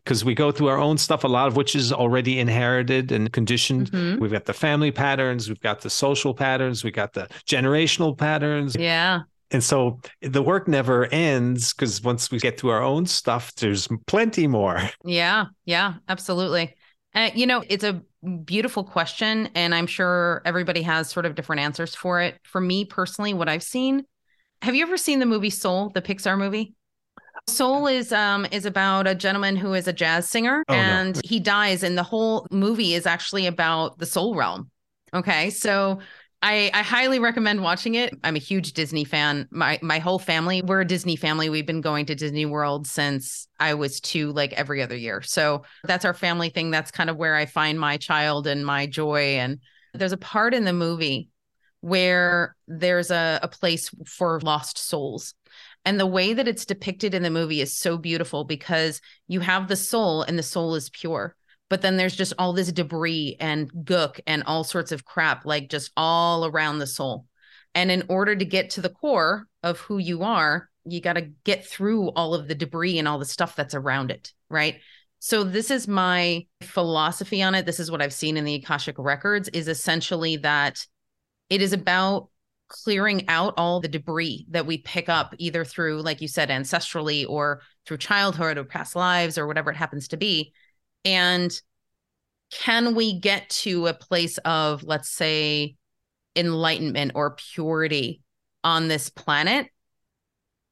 [0.03, 3.31] Because we go through our own stuff, a lot of which is already inherited and
[3.31, 3.91] conditioned.
[3.91, 4.21] Mm-hmm.
[4.21, 8.75] We've got the family patterns, we've got the social patterns, we've got the generational patterns.
[8.77, 9.21] Yeah.
[9.53, 13.87] And so the work never ends because once we get to our own stuff, there's
[14.07, 14.81] plenty more.
[15.05, 16.75] Yeah, yeah, absolutely.
[17.13, 18.01] Uh, you know, it's a
[18.45, 22.39] beautiful question, and I'm sure everybody has sort of different answers for it.
[22.43, 24.05] For me personally, what I've seen,
[24.63, 26.73] have you ever seen the movie Soul, the Pixar movie?
[27.47, 31.21] Soul is um is about a gentleman who is a jazz singer oh, and no.
[31.25, 34.71] he dies and the whole movie is actually about the soul realm.
[35.13, 35.49] Okay?
[35.49, 35.99] So
[36.45, 38.13] I, I highly recommend watching it.
[38.21, 39.47] I'm a huge Disney fan.
[39.49, 41.49] My my whole family, we're a Disney family.
[41.49, 45.21] We've been going to Disney World since I was two, like every other year.
[45.21, 46.69] So that's our family thing.
[46.69, 49.37] That's kind of where I find my child and my joy.
[49.37, 49.59] And
[49.93, 51.29] there's a part in the movie
[51.79, 55.33] where there's a, a place for lost souls.
[55.85, 59.69] And the way that it's depicted in the movie is so beautiful because you have
[59.69, 61.37] the soul and the soul is pure
[61.73, 65.71] but then there's just all this debris and gook and all sorts of crap like
[65.71, 67.25] just all around the soul.
[67.73, 71.31] And in order to get to the core of who you are you got to
[71.43, 74.81] get through all of the debris and all the stuff that's around it right?
[75.17, 77.65] So this is my philosophy on it.
[77.65, 80.85] This is what i've seen in the akashic records is essentially that
[81.49, 82.29] it is about
[82.67, 87.27] clearing out all the debris that we pick up either through like you said ancestrally
[87.27, 90.53] or through childhood or past lives or whatever it happens to be
[91.05, 91.51] and
[92.51, 95.75] can we get to a place of, let's say,
[96.35, 98.21] enlightenment or purity
[98.63, 99.67] on this planet?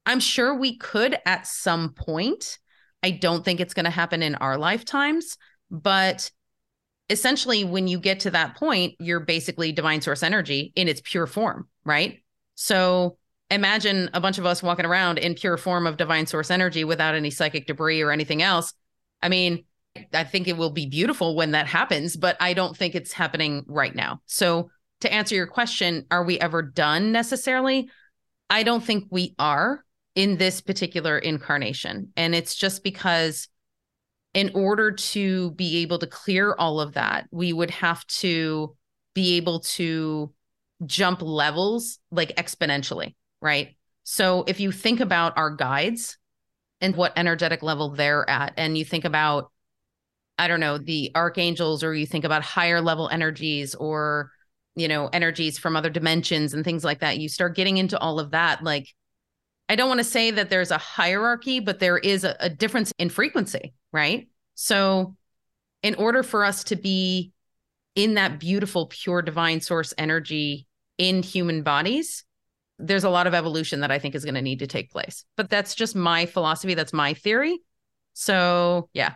[0.05, 2.59] I'm sure we could at some point.
[3.03, 5.37] I don't think it's going to happen in our lifetimes,
[5.69, 6.31] but
[7.09, 11.27] essentially, when you get to that point, you're basically divine source energy in its pure
[11.27, 12.19] form, right?
[12.55, 13.17] So
[13.49, 17.15] imagine a bunch of us walking around in pure form of divine source energy without
[17.15, 18.73] any psychic debris or anything else.
[19.21, 19.65] I mean,
[20.13, 23.63] I think it will be beautiful when that happens, but I don't think it's happening
[23.67, 24.21] right now.
[24.25, 24.69] So,
[25.01, 27.89] to answer your question, are we ever done necessarily?
[28.49, 29.84] I don't think we are
[30.15, 32.12] in this particular incarnation.
[32.15, 33.47] And it's just because,
[34.34, 38.75] in order to be able to clear all of that, we would have to
[39.13, 40.32] be able to
[40.86, 43.75] jump levels like exponentially, right?
[44.04, 46.17] So, if you think about our guides
[46.80, 49.51] and what energetic level they're at, and you think about
[50.41, 54.32] I don't know, the archangels, or you think about higher level energies or,
[54.75, 57.19] you know, energies from other dimensions and things like that.
[57.19, 58.63] You start getting into all of that.
[58.63, 58.88] Like,
[59.69, 62.91] I don't want to say that there's a hierarchy, but there is a, a difference
[62.97, 64.30] in frequency, right?
[64.56, 65.15] So,
[65.84, 67.34] in order for us to be
[67.93, 70.65] in that beautiful, pure divine source energy
[70.97, 72.23] in human bodies,
[72.80, 75.23] there's a lot of evolution that I think is going to need to take place.
[75.38, 76.73] But that's just my philosophy.
[76.73, 77.60] That's my theory.
[78.13, 79.13] So, yeah,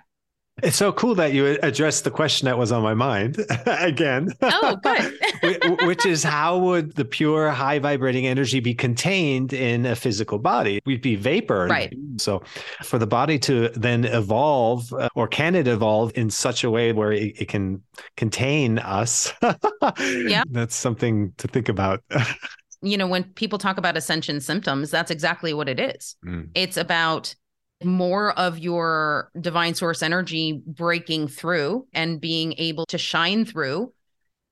[0.64, 4.30] it's so cool that you addressed the question that was on my mind again.
[4.42, 5.82] Oh, good.
[5.86, 10.80] Which is how would the pure high vibrating energy be contained in a physical body?
[10.86, 11.68] We'd be vapor.
[11.68, 11.94] Right.
[12.18, 12.42] So
[12.84, 16.94] for the body to then evolve, uh, or can it evolve in such a way
[16.94, 17.82] where it, it can
[18.16, 19.34] contain us?
[20.00, 20.44] yeah.
[20.50, 22.02] That's something to think about.
[22.82, 26.16] you know, when people talk about ascension symptoms, that's exactly what it is.
[26.26, 26.50] Mm.
[26.56, 27.36] It's about
[27.84, 33.94] more of your divine source energy breaking through and being able to shine through.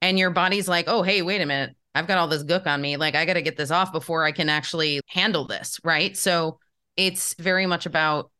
[0.01, 1.75] And your body's like, oh, hey, wait a minute.
[1.95, 2.97] I've got all this gook on me.
[2.97, 5.79] Like, I got to get this off before I can actually handle this.
[5.83, 6.17] Right.
[6.17, 6.59] So
[6.97, 8.31] it's very much about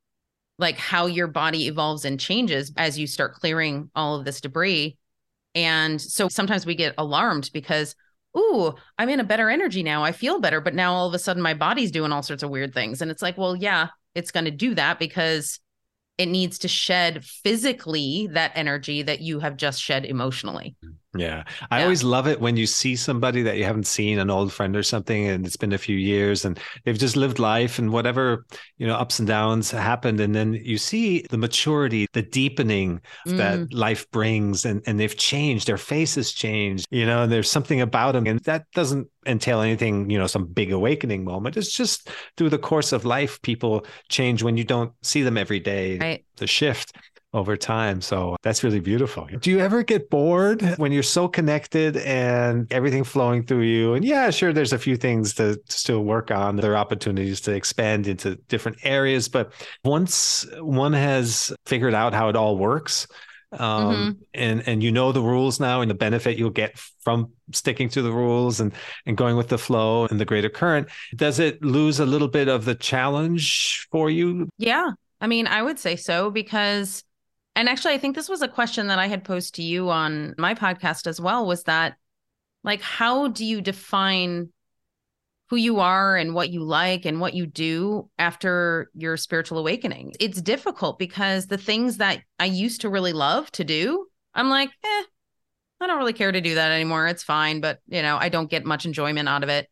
[0.60, 4.98] like how your body evolves and changes as you start clearing all of this debris.
[5.56, 7.96] And so sometimes we get alarmed because,
[8.38, 10.04] ooh, I'm in a better energy now.
[10.04, 10.62] I feel better.
[10.62, 13.02] But now all of a sudden my body's doing all sorts of weird things.
[13.02, 15.60] And it's like, well, yeah, it's going to do that because
[16.18, 20.76] it needs to shed physically that energy that you have just shed emotionally.
[20.84, 20.96] Mm.
[21.16, 21.44] Yeah.
[21.70, 21.84] I yeah.
[21.84, 24.84] always love it when you see somebody that you haven't seen, an old friend or
[24.84, 28.46] something, and it's been a few years and they've just lived life and whatever,
[28.78, 30.20] you know, ups and downs happened.
[30.20, 33.38] And then you see the maturity, the deepening mm.
[33.38, 37.82] that life brings, and, and they've changed, their faces changed, you know, and there's something
[37.82, 38.26] about them.
[38.26, 41.58] And that doesn't entail anything, you know, some big awakening moment.
[41.58, 45.60] It's just through the course of life, people change when you don't see them every
[45.60, 45.98] day.
[46.00, 46.26] Right.
[46.38, 46.96] The shift
[47.34, 48.00] over time.
[48.02, 49.28] So that's really beautiful.
[49.40, 53.96] Do you ever get bored when you're so connected and everything flowing through you?
[53.96, 56.58] And yeah, sure, there's a few things to, to, still work on.
[56.58, 59.28] There are opportunities to expand into different areas.
[59.28, 59.52] But
[59.84, 63.08] once one has figured out how it all works,
[63.60, 64.12] um, mm-hmm.
[64.34, 68.02] and and you know the rules now and the benefit you'll get from sticking to
[68.02, 68.74] the rules and
[69.06, 72.48] and going with the flow and the greater current does it lose a little bit
[72.48, 74.90] of the challenge for you yeah
[75.22, 77.04] i mean i would say so because
[77.56, 80.34] and actually i think this was a question that i had posed to you on
[80.38, 81.96] my podcast as well was that
[82.64, 84.50] like how do you define
[85.54, 90.12] who you are and what you like and what you do after your spiritual awakening.
[90.20, 94.70] It's difficult because the things that I used to really love to do, I'm like,
[94.70, 95.04] eh,
[95.80, 97.08] I don't really care to do that anymore.
[97.08, 99.68] It's fine, but you know, I don't get much enjoyment out of it.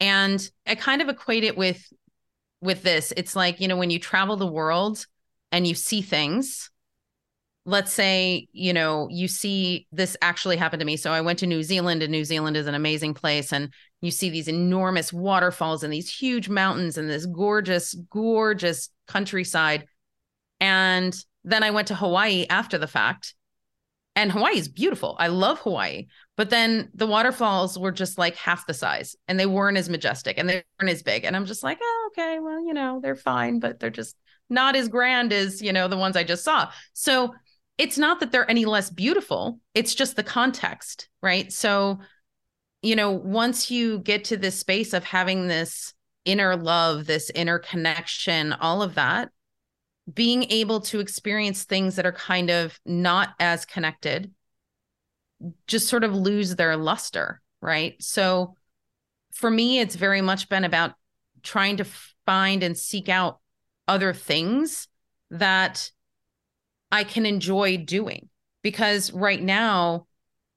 [0.00, 1.80] And I kind of equate it with
[2.60, 3.12] with this.
[3.16, 5.06] It's like, you know, when you travel the world
[5.52, 6.69] and you see things,
[7.66, 10.96] let's say, you know, you see this actually happened to me.
[10.96, 14.10] So I went to New Zealand and New Zealand is an amazing place and you
[14.10, 19.86] see these enormous waterfalls and these huge mountains and this gorgeous, gorgeous countryside.
[20.58, 23.34] And then I went to Hawaii after the fact.
[24.16, 25.16] And Hawaii is beautiful.
[25.18, 26.06] I love Hawaii.
[26.36, 30.38] But then the waterfalls were just like half the size and they weren't as majestic
[30.38, 31.24] and they weren't as big.
[31.24, 34.16] And I'm just like, oh, okay, well, you know, they're fine, but they're just
[34.48, 36.70] not as grand as, you know, the ones I just saw.
[36.92, 37.34] So
[37.80, 41.52] it's not that they're any less beautiful, it's just the context, right?
[41.52, 42.00] So
[42.82, 45.92] you know, once you get to this space of having this
[46.24, 49.30] inner love, this inner connection, all of that,
[50.12, 54.32] being able to experience things that are kind of not as connected
[55.66, 57.94] just sort of lose their luster, right?
[58.02, 58.54] So
[59.32, 60.92] for me, it's very much been about
[61.42, 61.86] trying to
[62.26, 63.40] find and seek out
[63.88, 64.88] other things
[65.30, 65.90] that
[66.90, 68.28] I can enjoy doing
[68.62, 70.06] because right now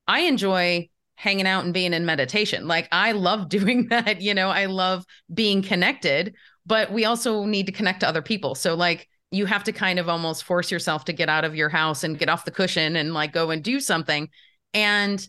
[0.07, 2.67] I enjoy hanging out and being in meditation.
[2.67, 7.65] Like I love doing that, you know, I love being connected, but we also need
[7.67, 8.55] to connect to other people.
[8.55, 11.69] So like you have to kind of almost force yourself to get out of your
[11.69, 14.29] house and get off the cushion and like go and do something.
[14.73, 15.25] And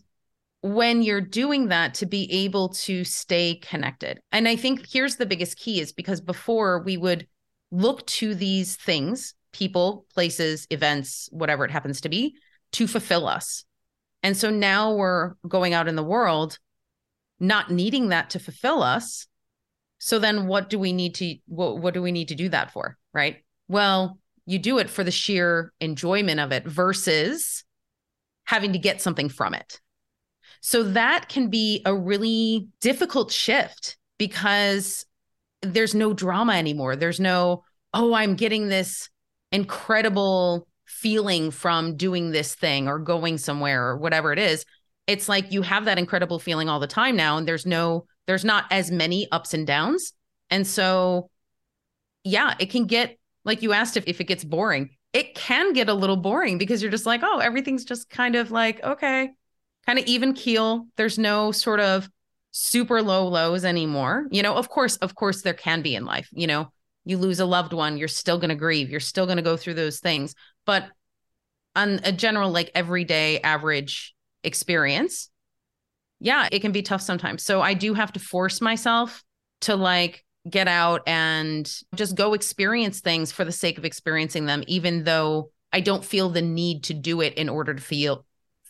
[0.61, 4.21] when you're doing that to be able to stay connected.
[4.33, 7.27] And I think here's the biggest key is because before we would
[7.71, 12.37] look to these things, people, places, events, whatever it happens to be,
[12.73, 13.64] to fulfill us.
[14.23, 16.59] And so now we're going out in the world
[17.40, 19.27] not needing that to fulfill us.
[19.99, 22.73] So then what do we need to what, what do we need to do that
[22.73, 23.38] for, right?
[23.69, 27.64] Well, you do it for the sheer enjoyment of it versus
[28.45, 29.81] having to get something from it.
[30.61, 35.05] So that can be a really difficult shift because
[35.62, 36.97] there's no drama anymore.
[36.97, 39.09] There's no, oh, I'm getting this
[39.55, 44.64] incredible feeling from doing this thing or going somewhere or whatever it is.
[45.07, 48.45] It's like you have that incredible feeling all the time now, and there's no, there's
[48.45, 50.12] not as many ups and downs.
[50.51, 51.31] And so,
[52.25, 54.90] yeah, it can get like you asked if, if it gets boring.
[55.12, 58.51] It can get a little boring because you're just like, oh, everything's just kind of
[58.51, 59.31] like, okay,
[59.87, 60.87] kind of even keel.
[60.97, 62.09] There's no sort of
[62.51, 64.27] super low lows anymore.
[64.31, 66.29] You know, of course, of course, there can be in life.
[66.33, 66.73] You know,
[67.05, 69.57] you lose a loved one, you're still going to grieve, you're still going to go
[69.57, 70.35] through those things.
[70.64, 70.87] But
[71.77, 75.31] on a general, like everyday average experience,
[76.21, 77.43] yeah, it can be tough sometimes.
[77.43, 79.23] So I do have to force myself
[79.62, 84.62] to like get out and just go experience things for the sake of experiencing them,
[84.67, 88.25] even though I don't feel the need to do it in order to feel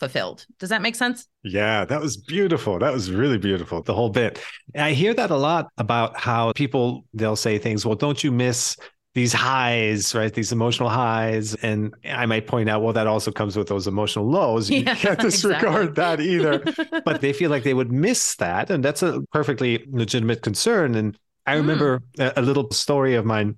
[0.05, 0.47] fulfilled.
[0.59, 1.27] Does that make sense?
[1.43, 2.79] Yeah, that was beautiful.
[2.79, 4.39] That was really beautiful, the whole bit.
[4.75, 8.77] I hear that a lot about how people they'll say things, well, don't you miss
[9.15, 10.33] these highs, right?
[10.33, 11.55] These emotional highs.
[11.57, 14.69] And I might point out, well, that also comes with those emotional lows.
[14.69, 16.37] You yeah, can't disregard exactly.
[16.37, 17.01] that either.
[17.05, 18.71] but they feel like they would miss that.
[18.71, 20.97] And that's a perfectly legitimate concern.
[20.97, 22.33] And I remember mm.
[22.37, 23.57] a little story of mine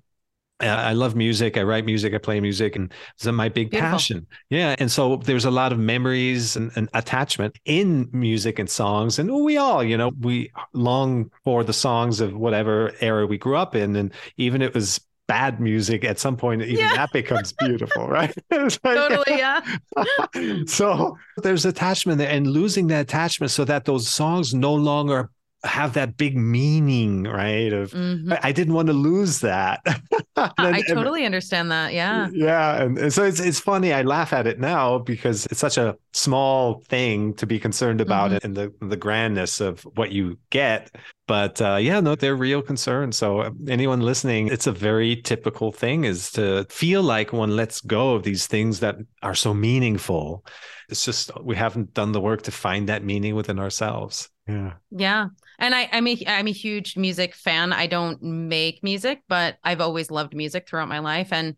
[0.59, 1.55] I love music.
[1.55, 2.13] I write music.
[2.15, 3.91] I play music, and it's my big Beautiful.
[3.91, 4.27] passion.
[4.49, 9.19] Yeah, and so there's a lot of memories and, and, attachment in music and songs,
[9.19, 13.55] and we all, you know, we long for the songs of whatever era we grew
[13.55, 16.95] up in, and even it was bad music at some point even yeah.
[16.95, 19.59] that becomes beautiful right like, totally yeah
[20.65, 25.29] so there's attachment there and losing that attachment so that those songs no longer
[25.63, 27.73] have that big meaning, right?
[27.73, 28.33] Of mm-hmm.
[28.33, 29.81] I, I, didn't want to lose that.
[30.57, 31.93] I totally understand that.
[31.93, 32.29] Yeah.
[32.31, 32.81] Yeah.
[32.81, 33.93] And, and, so it's it's funny.
[33.93, 38.31] I laugh at it now because it's such a small thing to be concerned about
[38.31, 38.45] mm-hmm.
[38.45, 40.95] in the the grandness of what you get.
[41.27, 43.17] But uh, yeah, no, they're real concerns.
[43.17, 47.81] So uh, anyone listening, it's a very typical thing is to feel like one lets
[47.81, 50.45] go of these things that are so meaningful.
[50.89, 54.29] It's just we haven't done the work to find that meaning within ourselves.
[54.47, 54.73] Yeah.
[54.91, 55.27] Yeah.
[55.59, 57.73] And I, I'm a I'm a huge music fan.
[57.73, 61.31] I don't make music, but I've always loved music throughout my life.
[61.31, 61.55] And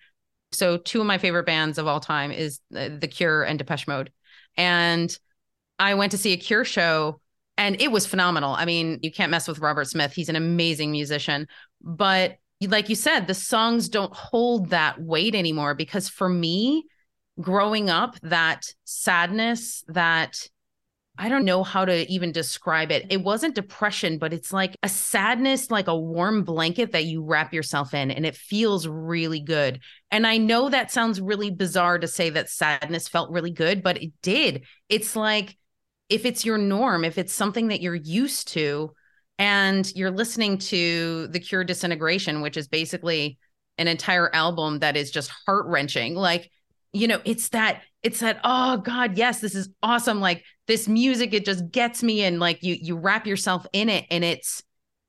[0.52, 3.88] so two of my favorite bands of all time is uh, The Cure and Depeche
[3.88, 4.12] Mode.
[4.58, 5.16] And
[5.78, 7.22] I went to see a Cure show
[7.58, 8.54] and it was phenomenal.
[8.54, 10.14] I mean, you can't mess with Robert Smith.
[10.14, 11.48] He's an amazing musician.
[11.82, 16.86] But like you said, the songs don't hold that weight anymore because for me,
[17.40, 20.48] growing up, that sadness, that
[21.20, 23.08] I don't know how to even describe it.
[23.10, 27.54] It wasn't depression, but it's like a sadness, like a warm blanket that you wrap
[27.54, 29.82] yourself in, and it feels really good.
[30.12, 34.02] And I know that sounds really bizarre to say that sadness felt really good, but
[34.02, 34.64] it did.
[34.88, 35.58] It's like
[36.08, 38.94] if it's your norm, if it's something that you're used to,
[39.38, 43.38] and you're listening to The Cure Disintegration, which is basically
[43.78, 46.50] an entire album that is just heart wrenching, like,
[46.94, 51.34] you know, it's that it's that oh god yes this is awesome like this music
[51.34, 54.64] it just gets me and like you you wrap yourself in it and it's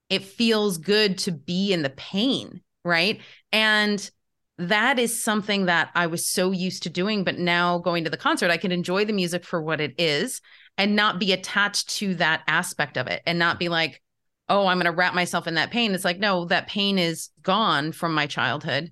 [0.08, 3.20] it feels good to be in the pain right?
[3.52, 4.10] And
[4.58, 8.16] that is something that I was so used to doing but now going to the
[8.16, 10.42] concert I can enjoy the music for what it is
[10.76, 14.02] and not be attached to that aspect of it and not be like
[14.50, 15.94] oh I'm going to wrap myself in that pain.
[15.94, 18.90] It's like no that pain is gone from my childhood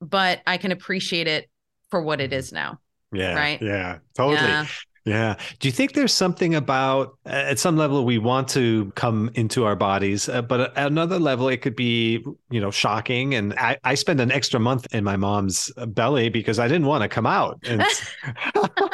[0.00, 1.49] but I can appreciate it
[1.90, 2.78] for what it is now
[3.12, 3.34] yeah.
[3.34, 3.60] Right.
[3.60, 3.98] Yeah.
[4.14, 4.36] Totally.
[4.36, 4.66] Yeah.
[5.04, 5.36] Yeah.
[5.58, 9.74] Do you think there's something about, at some level, we want to come into our
[9.74, 13.34] bodies, uh, but at another level, it could be, you know, shocking.
[13.34, 17.02] And I, I spent an extra month in my mom's belly because I didn't want
[17.02, 17.58] to come out.
[17.66, 17.82] And,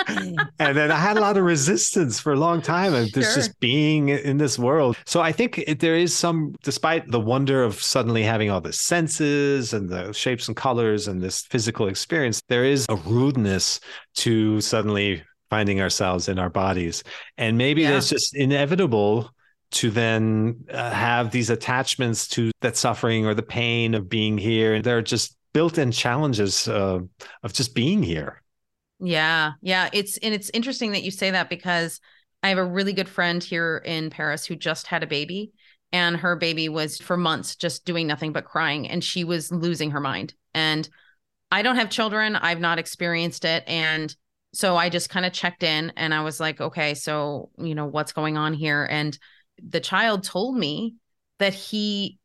[0.58, 3.22] and then I had a lot of resistance for a long time of sure.
[3.22, 4.96] just being in this world.
[5.06, 8.72] So I think it, there is some, despite the wonder of suddenly having all the
[8.72, 13.80] senses and the shapes and colors and this physical experience, there is a rudeness
[14.14, 17.02] to suddenly finding ourselves in our bodies.
[17.38, 17.96] And maybe Yeah.
[17.96, 19.30] it's just inevitable
[19.72, 24.74] to then uh, have these attachments to that suffering or the pain of being here.
[24.74, 27.00] And there are just built in challenges uh,
[27.42, 28.42] of just being here.
[29.00, 29.52] Yeah.
[29.60, 29.90] Yeah.
[29.92, 32.00] It's and it's interesting that you say that because
[32.42, 35.52] I have a really good friend here in Paris who just had a baby
[35.92, 39.90] and her baby was for months just doing nothing but crying and she was losing
[39.90, 40.34] her mind.
[40.54, 40.88] And
[41.50, 42.36] I don't have children.
[42.36, 44.14] I've not experienced it and
[44.56, 47.84] so I just kind of checked in and I was like, okay, so, you know,
[47.84, 48.88] what's going on here?
[48.90, 49.16] And
[49.62, 50.94] the child told me
[51.38, 52.18] that he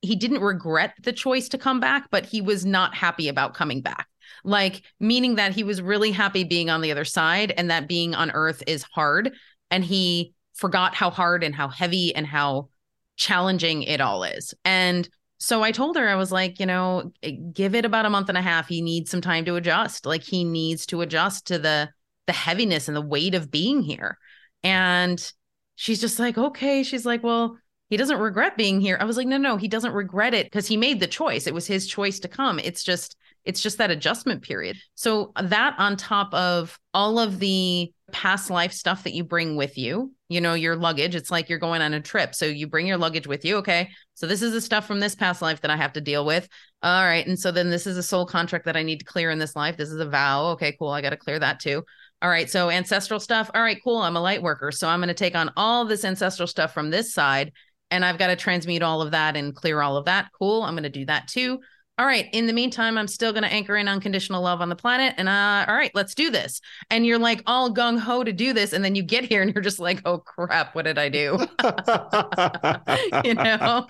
[0.00, 3.82] he didn't regret the choice to come back, but he was not happy about coming
[3.82, 4.06] back.
[4.44, 8.14] Like, meaning that he was really happy being on the other side and that being
[8.14, 9.34] on earth is hard.
[9.70, 12.68] And he forgot how hard and how heavy and how
[13.16, 14.54] challenging it all is.
[14.64, 15.06] And
[15.38, 18.28] so I told her, I was like, you know, eh, give it about a month
[18.28, 18.68] and a half.
[18.68, 20.04] He needs some time to adjust.
[20.04, 21.90] Like, he needs to adjust to the,
[22.26, 24.18] the heaviness and the weight of being here.
[24.64, 25.32] And
[25.76, 26.82] she's just like, okay.
[26.82, 27.56] She's like, well,
[27.88, 28.98] he doesn't regret being here.
[29.00, 31.46] I was like, no, no, he doesn't regret it because he made the choice.
[31.46, 32.58] It was his choice to come.
[32.58, 33.16] It's just,
[33.48, 34.76] it's just that adjustment period.
[34.94, 39.78] So that on top of all of the past life stuff that you bring with
[39.78, 42.34] you, you know, your luggage, it's like you're going on a trip.
[42.34, 43.56] So you bring your luggage with you.
[43.56, 43.88] Okay.
[44.12, 46.46] So this is the stuff from this past life that I have to deal with.
[46.82, 47.26] All right.
[47.26, 49.56] And so then this is a soul contract that I need to clear in this
[49.56, 49.78] life.
[49.78, 50.48] This is a vow.
[50.48, 50.90] Okay, cool.
[50.90, 51.82] I got to clear that too.
[52.20, 52.50] All right.
[52.50, 53.50] So ancestral stuff.
[53.54, 53.96] All right, cool.
[53.96, 54.72] I'm a light worker.
[54.72, 57.52] So I'm going to take on all this ancestral stuff from this side
[57.90, 60.28] and I've got to transmute all of that and clear all of that.
[60.38, 60.64] Cool.
[60.64, 61.60] I'm going to do that too.
[61.98, 62.28] All right.
[62.32, 65.14] In the meantime, I'm still going to anchor in unconditional love on the planet.
[65.18, 66.60] And uh, all right, let's do this.
[66.90, 68.72] And you're like all gung ho to do this.
[68.72, 71.38] And then you get here and you're just like, oh crap, what did I do?
[73.24, 73.86] you know?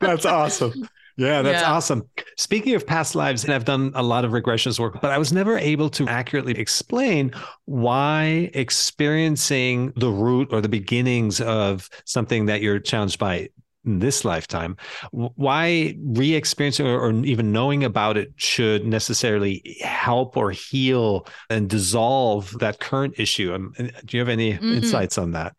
[0.00, 0.88] That's awesome.
[1.18, 1.72] Yeah, that's Yeah.
[1.72, 2.06] awesome.
[2.36, 5.32] Speaking of past lives, and I've done a lot of regressions work, but I was
[5.32, 7.32] never able to accurately explain
[7.64, 13.48] why experiencing the root or the beginnings of something that you're challenged by
[13.86, 14.76] in this lifetime,
[15.12, 21.70] why re experiencing or, or even knowing about it should necessarily help or heal and
[21.70, 23.54] dissolve that current issue.
[23.54, 24.76] Um, and do you have any Mhm.
[24.76, 25.54] insights on that?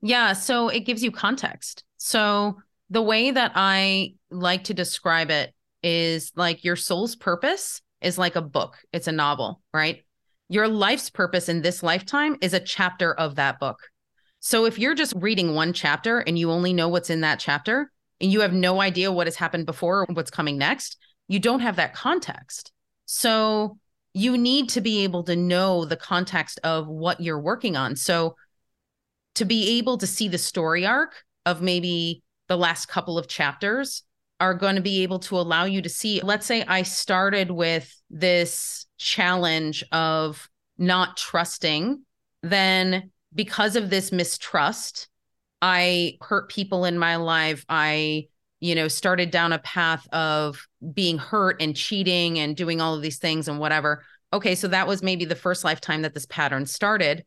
[0.00, 1.84] Yeah, so it gives you context.
[1.96, 2.58] So
[2.90, 8.36] the way that I like to describe it is like your soul's purpose is like
[8.36, 10.04] a book, it's a novel, right?
[10.48, 13.78] Your life's purpose in this lifetime is a chapter of that book.
[14.46, 17.90] So if you're just reading one chapter and you only know what's in that chapter
[18.20, 21.60] and you have no idea what has happened before or what's coming next, you don't
[21.60, 22.70] have that context.
[23.06, 23.78] So
[24.12, 27.96] you need to be able to know the context of what you're working on.
[27.96, 28.36] So
[29.36, 34.02] to be able to see the story arc of maybe the last couple of chapters
[34.40, 37.90] are going to be able to allow you to see let's say i started with
[38.10, 42.02] this challenge of not trusting
[42.42, 45.08] then because of this mistrust
[45.62, 48.26] i hurt people in my life i
[48.60, 53.02] you know started down a path of being hurt and cheating and doing all of
[53.02, 56.66] these things and whatever okay so that was maybe the first lifetime that this pattern
[56.66, 57.24] started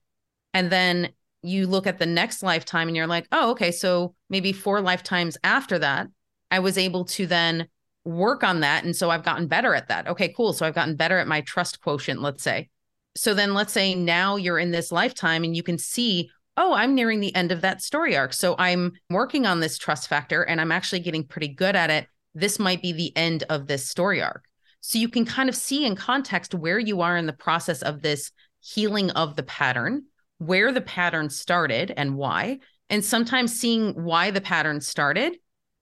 [0.54, 1.10] and then
[1.44, 5.38] you look at the next lifetime and you're like, oh, okay, so maybe four lifetimes
[5.44, 6.08] after that,
[6.52, 7.68] I was able to then
[8.06, 8.84] work on that.
[8.84, 10.08] And so I've gotten better at that.
[10.08, 10.54] Okay, cool.
[10.54, 12.70] So I've gotten better at my trust quotient, let's say.
[13.18, 16.94] So then let's say now you're in this lifetime and you can see, oh, I'm
[16.94, 18.32] nearing the end of that story arc.
[18.32, 22.08] So I'm working on this trust factor and I'm actually getting pretty good at it.
[22.36, 24.46] This might be the end of this story arc.
[24.82, 28.04] So you can kind of see in context where you are in the process of
[28.04, 30.04] this healing of the pattern
[30.38, 32.60] where the pattern started and why.
[32.90, 35.38] And sometimes seeing why the pattern started,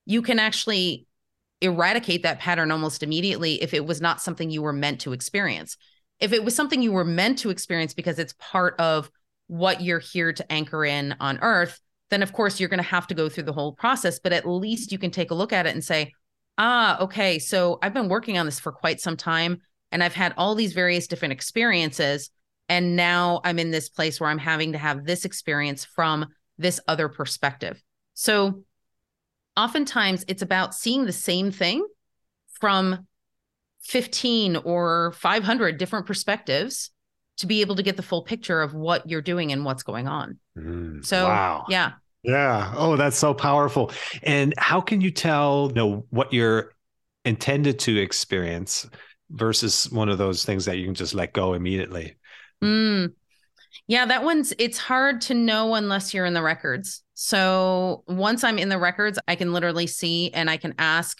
[0.06, 1.06] you can actually
[1.60, 5.76] eradicate that pattern almost immediately if it was not something you were meant to experience.
[6.20, 9.10] If it was something you were meant to experience because it's part of
[9.48, 13.06] what you're here to anchor in on earth, then of course you're going to have
[13.08, 14.18] to go through the whole process.
[14.18, 16.12] But at least you can take a look at it and say,
[16.58, 19.60] ah, okay, so I've been working on this for quite some time
[19.92, 22.30] and I've had all these various different experiences
[22.68, 26.26] and now i'm in this place where i'm having to have this experience from
[26.58, 27.82] this other perspective
[28.14, 28.62] so
[29.56, 31.86] oftentimes it's about seeing the same thing
[32.48, 33.06] from
[33.86, 36.90] 15 or 500 different perspectives
[37.38, 40.08] to be able to get the full picture of what you're doing and what's going
[40.08, 41.64] on Mm, so wow.
[41.68, 42.72] yeah Yeah.
[42.76, 43.92] Oh, that's so powerful.
[44.22, 46.74] And how can you tell, you know, what you're
[47.24, 48.88] intended to experience
[49.30, 52.16] versus one of those things that you can just let go immediately?
[52.64, 53.12] Mm.
[53.86, 57.02] Yeah, that one's it's hard to know unless you're in the records.
[57.14, 61.18] So once I'm in the records, I can literally see and I can ask,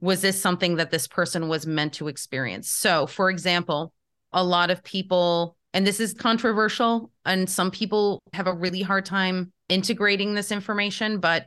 [0.00, 2.70] was this something that this person was meant to experience?
[2.70, 3.92] So, for example,
[4.32, 9.04] a lot of people and this is controversial, and some people have a really hard
[9.04, 11.46] time integrating this information, but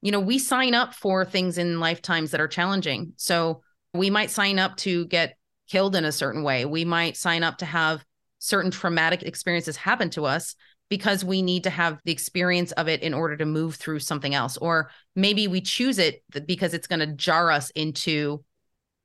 [0.00, 3.12] you know, we sign up for things in lifetimes that are challenging.
[3.16, 5.36] So we might sign up to get
[5.68, 6.64] killed in a certain way.
[6.64, 8.04] We might sign up to have
[8.38, 10.54] certain traumatic experiences happen to us
[10.88, 14.34] because we need to have the experience of it in order to move through something
[14.34, 14.56] else.
[14.56, 18.42] Or maybe we choose it because it's going to jar us into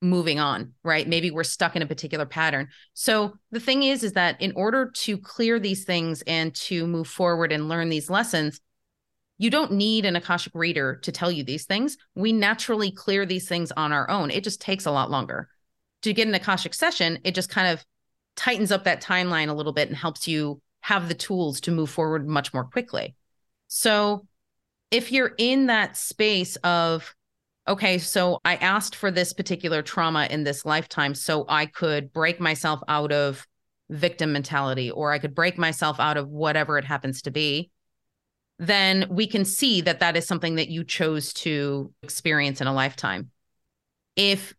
[0.02, 1.08] moving on, right?
[1.08, 2.68] Maybe we're stuck in a particular pattern.
[2.94, 7.08] So the thing is, is that in order to clear these things and to move
[7.08, 8.60] forward and learn these lessons,
[9.38, 11.98] you don't need an Akashic reader to tell you these things.
[12.16, 14.30] We naturally clear these things on our own.
[14.30, 15.50] It just takes a lot longer.
[16.04, 17.84] To get an Akashic session, it just kind of
[18.36, 21.90] tightens up that timeline a little bit and helps you have the tools to move
[21.90, 23.16] forward much more quickly.
[23.68, 24.28] So
[24.92, 27.16] if you're in that space of,
[27.70, 32.42] okay, so I asked for this particular trauma in this lifetime so I could break
[32.42, 33.48] myself out of
[33.90, 37.72] victim mentality or I could break myself out of whatever it happens to be,
[38.60, 42.74] then we can see that that is something that you chose to experience in a
[42.74, 43.32] lifetime.
[44.18, 44.54] If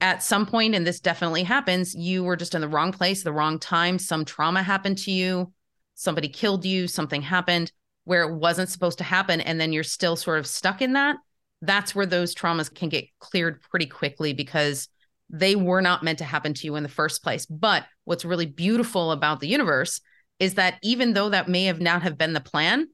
[0.00, 3.32] at some point, and this definitely happens, you were just in the wrong place, the
[3.32, 5.52] wrong time, some trauma happened to you,
[5.94, 7.72] somebody killed you, something happened
[8.04, 11.16] where it wasn't supposed to happen, and then you're still sort of stuck in that.
[11.60, 14.88] That's where those traumas can get cleared pretty quickly because
[15.28, 17.44] they were not meant to happen to you in the first place.
[17.44, 20.00] But what's really beautiful about the universe
[20.38, 22.86] is that even though that may have not have been the plan,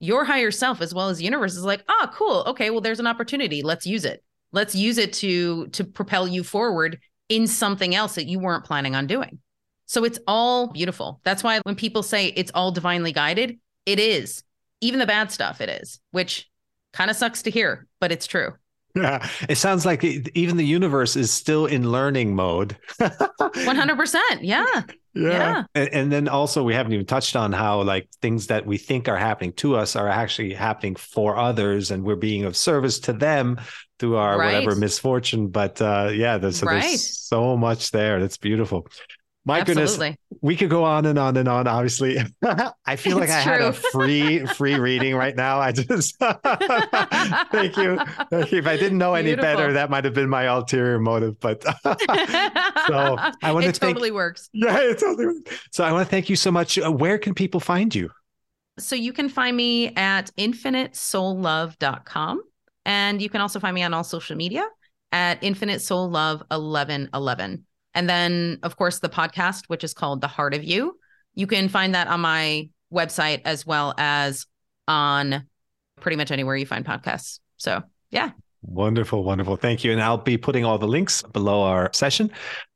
[0.00, 2.44] your higher self as well as the universe is like, ah, oh, cool.
[2.46, 3.62] Okay, well, there's an opportunity.
[3.62, 4.24] Let's use it.
[4.52, 8.94] Let's use it to to propel you forward in something else that you weren't planning
[8.94, 9.38] on doing.
[9.86, 11.20] So it's all beautiful.
[11.24, 14.42] That's why when people say it's all divinely guided, it is.
[14.80, 16.50] Even the bad stuff, it is, which
[16.92, 18.52] kind of sucks to hear, but it's true.
[18.94, 22.76] Yeah, it sounds like even the universe is still in learning mode.
[23.00, 24.20] 100%.
[24.40, 24.64] Yeah.
[24.74, 24.84] Yeah.
[25.14, 25.64] yeah.
[25.74, 29.08] And, and, then also, we haven't even touched on how, like, things that we think
[29.08, 33.12] are happening to us are actually happening for others, and we're being of service to
[33.12, 33.60] them
[34.02, 34.54] through our right.
[34.54, 35.46] whatever misfortune.
[35.46, 36.82] But uh, yeah, there's, right.
[36.82, 38.20] there's so much there.
[38.20, 38.88] That's beautiful.
[39.44, 40.10] My Absolutely.
[40.10, 41.68] goodness, we could go on and on and on.
[41.68, 42.18] Obviously,
[42.86, 43.52] I feel like I true.
[43.52, 45.58] had a free free reading right now.
[45.58, 47.98] I just thank you.
[48.30, 51.40] If I didn't know any better, that might have been my ulterior motive.
[51.40, 51.72] But so
[53.42, 54.48] I want to totally thank, works.
[54.52, 55.60] Yeah, it totally works.
[55.72, 56.78] So I want to thank you so much.
[56.78, 58.10] Uh, where can people find you?
[58.78, 62.42] So you can find me at infinitesoullove.com.
[62.84, 64.66] And you can also find me on all social media
[65.12, 67.64] at Infinite Soul Love 1111.
[67.94, 70.98] And then, of course, the podcast, which is called The Heart of You.
[71.34, 74.46] You can find that on my website as well as
[74.88, 75.46] on
[76.00, 77.38] pretty much anywhere you find podcasts.
[77.56, 78.30] So, yeah.
[78.62, 79.56] Wonderful, wonderful.
[79.56, 79.92] Thank you.
[79.92, 82.30] And I'll be putting all the links below our session.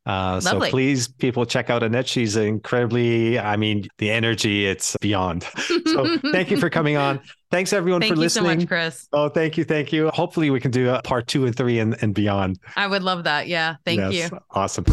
[0.05, 2.07] Uh, so please, people, check out Annette.
[2.07, 5.47] She's incredibly, I mean, the energy, it's beyond.
[5.87, 7.21] So thank you for coming on.
[7.51, 8.47] Thanks everyone thank for listening.
[8.47, 9.09] Thank you so much, Chris.
[9.13, 9.65] Oh, thank you.
[9.65, 10.09] Thank you.
[10.11, 12.59] Hopefully we can do a part two and three and, and beyond.
[12.77, 13.47] I would love that.
[13.49, 13.77] Yeah.
[13.85, 14.39] Thank yes, you.
[14.51, 14.85] Awesome.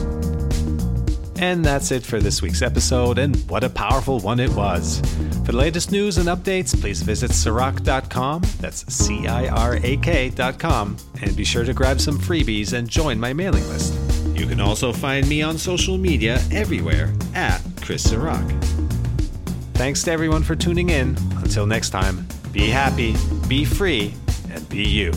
[1.44, 5.02] And that's it for this week's episode, and what a powerful one it was.
[5.46, 10.96] For the latest news and updates, please visit Cirak.com, that's C I R A K.com,
[11.22, 13.94] and be sure to grab some freebies and join my mailing list.
[14.34, 18.50] You can also find me on social media everywhere at Chris Cirak.
[19.74, 21.18] Thanks to everyone for tuning in.
[21.36, 23.18] Until next time, be happy,
[23.50, 24.14] be free,
[24.50, 25.12] and be you.